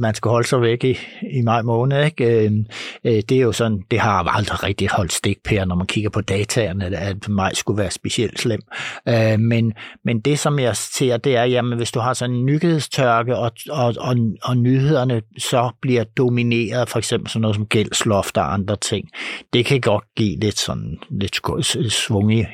man 0.00 0.14
skulle 0.14 0.32
holde 0.32 0.48
sig 0.48 0.62
væk 0.62 0.84
i, 0.84 0.98
i 1.32 1.42
maj 1.42 1.62
måned, 1.62 2.04
ikke? 2.04 2.44
Øhm, 2.44 2.66
øh, 3.04 3.12
det 3.12 3.32
er 3.32 3.40
jo 3.40 3.52
sådan, 3.52 3.82
det 3.90 4.00
har 4.00 4.24
aldrig 4.24 4.62
rigtig 4.62 4.88
holdt 4.88 5.12
stik 5.12 5.38
per, 5.44 5.64
når 5.64 5.74
man 5.74 5.86
kigger 5.86 6.10
på 6.10 6.20
dataerne, 6.20 6.96
at 6.96 7.28
maj 7.28 7.54
skulle 7.54 7.78
være 7.78 7.90
specielt 7.90 8.40
slem. 8.40 8.60
Øh, 9.08 9.38
men, 9.38 9.72
men 10.04 10.20
det, 10.20 10.38
som 10.38 10.58
jeg 10.58 10.76
ser, 10.76 11.16
det 11.16 11.36
er, 11.36 11.44
jamen 11.44 11.76
hvis 11.76 11.90
du 11.90 12.00
har 12.00 12.14
sådan 12.14 12.36
en 12.36 12.46
nyhedstørke, 12.46 13.36
og, 13.36 13.52
og, 13.70 13.94
og, 13.98 14.16
og 14.42 14.56
nyhederne 14.56 15.22
så 15.38 15.70
bliver 15.80 16.04
domineret, 16.04 16.88
for 16.88 16.98
eksempel 16.98 17.30
sådan 17.30 17.40
noget 17.40 17.54
som 17.56 17.66
gældsloft 17.66 18.36
og 18.36 18.52
andre 18.52 18.76
ting, 18.76 19.08
det 19.52 19.66
kan 19.66 19.80
godt 19.80 20.04
give 20.18 20.40
lidt 20.40 20.58
sådan 20.58 20.98
lidt 21.10 21.92
svung 21.92 22.34
i, 22.34 22.44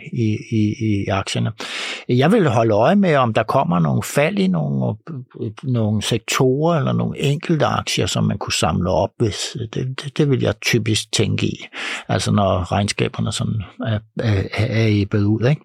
i, 0.50 0.74
i 0.80 1.06
aktierne. 1.08 1.52
Jeg 2.08 2.32
vil 2.32 2.48
holde 2.48 2.74
øje 2.74 2.96
med, 2.96 3.16
om 3.16 3.34
der 3.34 3.42
kommer 3.42 3.78
nogle 3.78 4.02
fald 4.02 4.38
i 4.38 4.46
nogle, 4.46 4.96
nogle 5.62 6.02
sektorer 6.02 6.78
eller 6.78 6.92
nogle 6.92 7.18
enkelte 7.18 7.66
aktier, 7.66 8.06
som 8.06 8.24
man 8.24 8.38
kunne 8.38 8.52
samle 8.52 8.90
op, 8.90 9.10
hvis 9.18 9.56
det, 9.74 10.00
det, 10.04 10.18
det 10.18 10.30
vil 10.30 10.40
jeg 10.40 10.54
typisk 10.60 11.12
tænke 11.12 11.46
i. 11.46 11.66
Altså 12.08 12.30
når 12.32 12.72
regnskaberne 12.72 13.32
sådan 13.32 13.62
er, 13.86 13.98
er, 14.20 14.42
er 14.52 14.86
æbet 14.88 15.24
ud. 15.24 15.48
Ikke? 15.48 15.62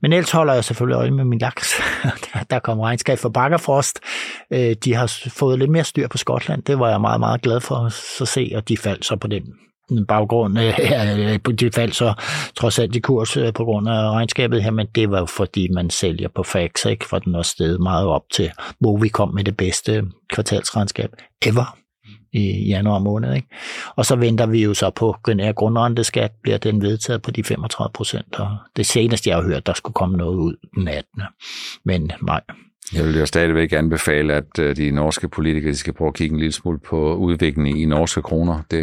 Men 0.00 0.12
ellers 0.12 0.30
holder 0.30 0.54
jeg 0.54 0.64
selvfølgelig 0.64 0.96
øje 0.96 1.10
med 1.10 1.24
min 1.24 1.38
laks. 1.38 1.74
der, 2.34 2.42
der 2.50 2.58
kom 2.58 2.80
regnskab 2.80 3.18
for 3.18 3.28
Bakkerfrost. 3.28 4.00
Øh, 4.52 4.76
de 4.84 4.94
har 4.94 5.12
fået 5.28 5.58
lidt 5.58 5.70
mere 5.70 5.84
styr 5.84 6.08
på 6.08 6.18
Skotland. 6.18 6.62
Det 6.62 6.78
var 6.78 6.90
jeg 6.90 7.00
meget, 7.00 7.20
meget 7.20 7.42
glad 7.42 7.60
for 7.60 7.76
at 8.22 8.28
se, 8.28 8.52
og 8.56 8.68
de 8.68 8.76
faldt 8.76 9.04
så 9.04 9.16
på 9.16 9.28
den 9.28 9.42
baggrund 10.08 10.58
øh, 10.58 10.74
øh, 11.18 11.40
på 11.40 11.52
det 11.52 11.74
fald 11.74 11.92
så 11.92 12.14
trods 12.56 12.78
alt 12.78 12.96
i 12.96 13.00
kurs 13.00 13.36
øh, 13.36 13.52
på 13.52 13.64
grund 13.64 13.88
af 13.88 14.10
regnskabet 14.10 14.62
her, 14.62 14.70
men 14.70 14.86
det 14.94 15.10
var 15.10 15.18
jo 15.18 15.26
fordi, 15.26 15.68
man 15.68 15.90
sælger 15.90 16.28
på 16.28 16.42
fax, 16.42 16.84
ikke? 16.84 17.04
for 17.04 17.18
den 17.18 17.34
også 17.34 17.50
sted 17.50 17.78
meget 17.78 18.06
op 18.06 18.22
til, 18.32 18.50
hvor 18.78 18.96
vi 18.96 19.08
kom 19.08 19.34
med 19.34 19.44
det 19.44 19.56
bedste 19.56 20.04
kvartalsregnskab 20.28 21.10
ever 21.46 21.76
i 22.32 22.68
januar 22.68 22.98
måned. 22.98 23.34
Ikke? 23.34 23.48
Og 23.96 24.06
så 24.06 24.16
venter 24.16 24.46
vi 24.46 24.62
jo 24.62 24.74
så 24.74 24.90
på, 24.90 25.16
den 25.26 25.40
her 25.40 25.52
grundrenteskat 25.52 26.30
bliver 26.42 26.58
den 26.58 26.82
vedtaget 26.82 27.22
på 27.22 27.30
de 27.30 27.44
35 27.44 27.92
procent, 27.92 28.34
og 28.38 28.56
det 28.76 28.86
seneste, 28.86 29.30
jeg 29.30 29.36
har 29.36 29.44
hørt, 29.44 29.66
der 29.66 29.72
skulle 29.72 29.94
komme 29.94 30.16
noget 30.16 30.36
ud 30.36 30.56
den 30.74 30.88
18. 30.88 31.22
Men 31.84 32.12
nej, 32.22 32.40
jeg 32.94 33.04
vil 33.04 33.18
jo 33.18 33.26
stadigvæk 33.26 33.72
anbefale, 33.72 34.34
at 34.34 34.58
øh, 34.58 34.76
de 34.76 34.90
norske 34.90 35.28
politikere 35.28 35.72
de 35.72 35.76
skal 35.76 35.92
prøve 35.92 36.08
at 36.08 36.14
kigge 36.14 36.34
en 36.34 36.38
lille 36.38 36.52
smule 36.52 36.78
på 36.78 37.14
udviklingen 37.14 37.76
i 37.76 37.84
norske 37.84 38.22
kroner. 38.22 38.62
Det, 38.70 38.82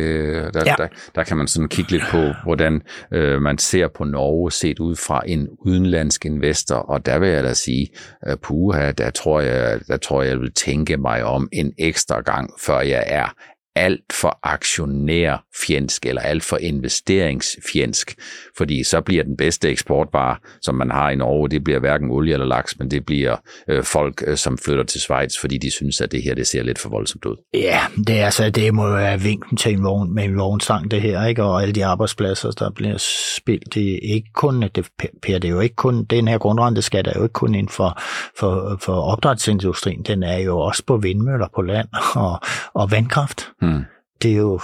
der, 0.54 0.64
ja. 0.66 0.76
der, 0.78 0.88
der 1.16 1.24
kan 1.24 1.38
man 1.38 1.48
sådan 1.48 1.68
kigge 1.68 1.92
lidt 1.92 2.04
på, 2.12 2.22
hvordan 2.44 2.82
øh, 3.12 3.42
man 3.42 3.58
ser 3.58 3.88
på 3.88 4.04
Norge 4.04 4.52
set 4.52 4.80
ud 4.80 4.96
fra 4.96 5.22
en 5.26 5.48
udenlandsk 5.60 6.26
investor, 6.26 6.76
og 6.76 7.06
der 7.06 7.20
vil 7.20 7.30
jeg 7.30 7.44
da 7.44 7.54
sige, 7.54 7.88
uh, 8.28 8.34
puha, 8.42 8.92
der 8.92 9.10
tror, 9.10 9.40
jeg, 9.40 9.80
der 9.88 9.98
tror 9.98 10.22
jeg, 10.22 10.32
jeg 10.32 10.40
vil 10.40 10.54
tænke 10.54 10.98
mig 10.98 11.24
om 11.24 11.50
en 11.52 11.74
ekstra 11.80 12.22
gang, 12.22 12.50
før 12.60 12.80
jeg 12.80 13.04
er 13.08 13.34
alt 13.76 14.14
for 14.22 14.40
aktionærfjendsk 14.44 16.06
eller 16.06 16.22
alt 16.22 16.44
for 16.44 16.58
investeringsfjendsk, 16.58 18.16
fordi 18.58 18.84
så 18.84 19.02
bliver 19.02 19.24
den 19.24 19.38
bedste 19.38 19.70
eksportvare, 19.70 20.38
som 20.62 20.76
man 20.76 20.92
har 20.92 21.10
i 21.10 21.16
Norge, 21.16 21.50
det 21.50 21.64
bliver 21.64 21.80
hverken 21.80 22.12
olie 22.12 22.34
eller 22.34 22.46
laks, 22.46 22.80
men 22.80 22.92
det 22.92 23.06
bliver 23.06 23.36
øh, 23.68 23.84
folk, 23.84 24.24
øh, 24.28 24.38
som 24.38 24.58
flytter 24.58 24.84
til 24.84 25.02
Schweiz, 25.02 25.34
fordi 25.42 25.58
de 25.58 25.72
synes, 25.72 26.02
at 26.02 26.12
det 26.12 26.24
her 26.24 26.36
det 26.36 26.48
ser 26.48 26.64
lidt 26.64 26.80
for 26.80 26.90
voldsomt 26.90 27.26
ud. 27.26 27.36
Ja, 27.54 27.80
det, 28.08 28.20
er, 28.20 28.26
altså, 28.26 28.50
det 28.50 28.74
må 28.74 28.88
jo 28.88 28.94
være 28.94 29.22
vinken 29.22 29.58
til 29.58 29.74
en 29.74 29.84
vogn, 29.84 30.16
med 30.16 30.24
en 30.24 30.38
vognstang, 30.38 30.92
det 30.92 31.02
her, 31.02 31.26
ikke? 31.26 31.44
og 31.44 31.62
alle 31.62 31.74
de 31.74 31.86
arbejdspladser, 31.86 32.52
der 32.52 32.72
bliver 32.72 32.98
spildt, 33.38 33.74
det 33.74 33.94
er 33.94 34.14
ikke 34.14 34.30
kun, 34.34 34.62
det, 34.62 34.90
per, 34.98 35.40
det 35.40 35.46
er 35.46 35.50
jo 35.50 35.60
ikke 35.60 35.76
kun, 35.76 36.04
den 36.04 36.28
her 36.28 36.38
grundrenteskat 36.38 37.08
er 37.08 37.14
jo 37.16 37.24
ikke 37.24 37.34
kun 37.34 37.56
inden 37.56 37.70
for, 37.70 38.02
for, 38.40 38.78
for 38.82 38.94
opdrætsindustrien, 38.94 40.04
den 40.04 40.24
er 40.24 40.38
jo 40.38 40.60
også 40.60 40.84
på 40.88 40.98
vindmøller 40.98 41.48
på 41.56 41.62
land 41.62 41.88
og, 42.16 42.40
og 42.74 42.92
vandkraft. 42.92 43.50
Hmm. 43.64 43.84
Det 44.22 44.32
er 44.32 44.36
jo, 44.36 44.60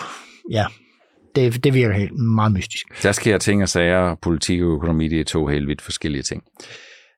ja, 0.52 0.66
det, 1.36 1.64
det 1.64 1.74
virker 1.74 1.96
helt 1.96 2.20
meget 2.20 2.52
mystisk. 2.52 3.04
Der 3.04 3.12
sker 3.12 3.38
ting 3.38 3.64
og 3.64 3.70
sager, 3.70 4.16
politik 4.16 4.62
og 4.62 4.68
økonomi, 4.76 5.08
det 5.08 5.20
er 5.20 5.24
to 5.24 5.48
helt 5.48 5.68
vidt 5.68 5.82
forskellige 5.82 6.24
ting. 6.24 6.44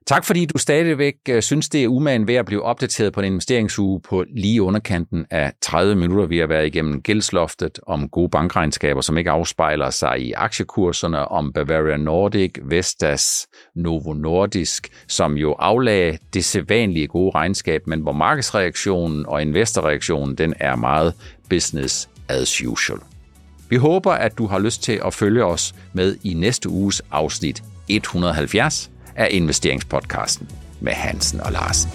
Tak 0.07 0.25
fordi 0.25 0.45
du 0.45 0.57
stadigvæk 0.57 1.15
øh, 1.29 1.41
synes, 1.41 1.69
det 1.69 1.83
er 1.83 1.87
umagen 1.87 2.27
ved 2.27 2.35
at 2.35 2.45
blive 2.45 2.63
opdateret 2.63 3.13
på 3.13 3.19
en 3.19 3.25
investeringsuge 3.25 4.01
på 4.01 4.25
lige 4.35 4.61
underkanten 4.61 5.25
af 5.29 5.53
30 5.61 5.95
minutter. 5.95 6.25
Vi 6.25 6.37
har 6.37 6.47
været 6.47 6.65
igennem 6.65 7.01
gældsloftet 7.01 7.79
om 7.87 8.09
gode 8.09 8.29
bankregnskaber, 8.29 9.01
som 9.01 9.17
ikke 9.17 9.31
afspejler 9.31 9.89
sig 9.89 10.19
i 10.19 10.31
aktiekurserne, 10.31 11.27
om 11.27 11.53
Bavaria 11.53 11.97
Nordic, 11.97 12.51
Vestas, 12.61 13.47
Novo 13.75 14.13
Nordisk, 14.13 14.89
som 15.07 15.37
jo 15.37 15.55
aflagde 15.59 16.17
det 16.33 16.45
sædvanlige 16.45 17.07
gode 17.07 17.31
regnskab, 17.35 17.87
men 17.87 17.99
hvor 17.99 18.13
markedsreaktionen 18.13 19.25
og 19.25 19.41
investorreaktionen, 19.41 20.35
den 20.35 20.53
er 20.59 20.75
meget 20.75 21.13
business 21.49 22.09
as 22.29 22.61
usual. 22.65 22.99
Vi 23.69 23.75
håber, 23.75 24.11
at 24.11 24.37
du 24.37 24.47
har 24.47 24.59
lyst 24.59 24.83
til 24.83 25.01
at 25.05 25.13
følge 25.13 25.45
os 25.45 25.75
med 25.93 26.15
i 26.23 26.33
næste 26.33 26.69
uges 26.69 27.01
afsnit 27.11 27.63
170 27.87 28.91
af 29.15 29.27
investeringspodcasten 29.31 30.49
med 30.79 30.93
Hansen 30.93 31.41
og 31.41 31.51
Larsen. 31.51 31.91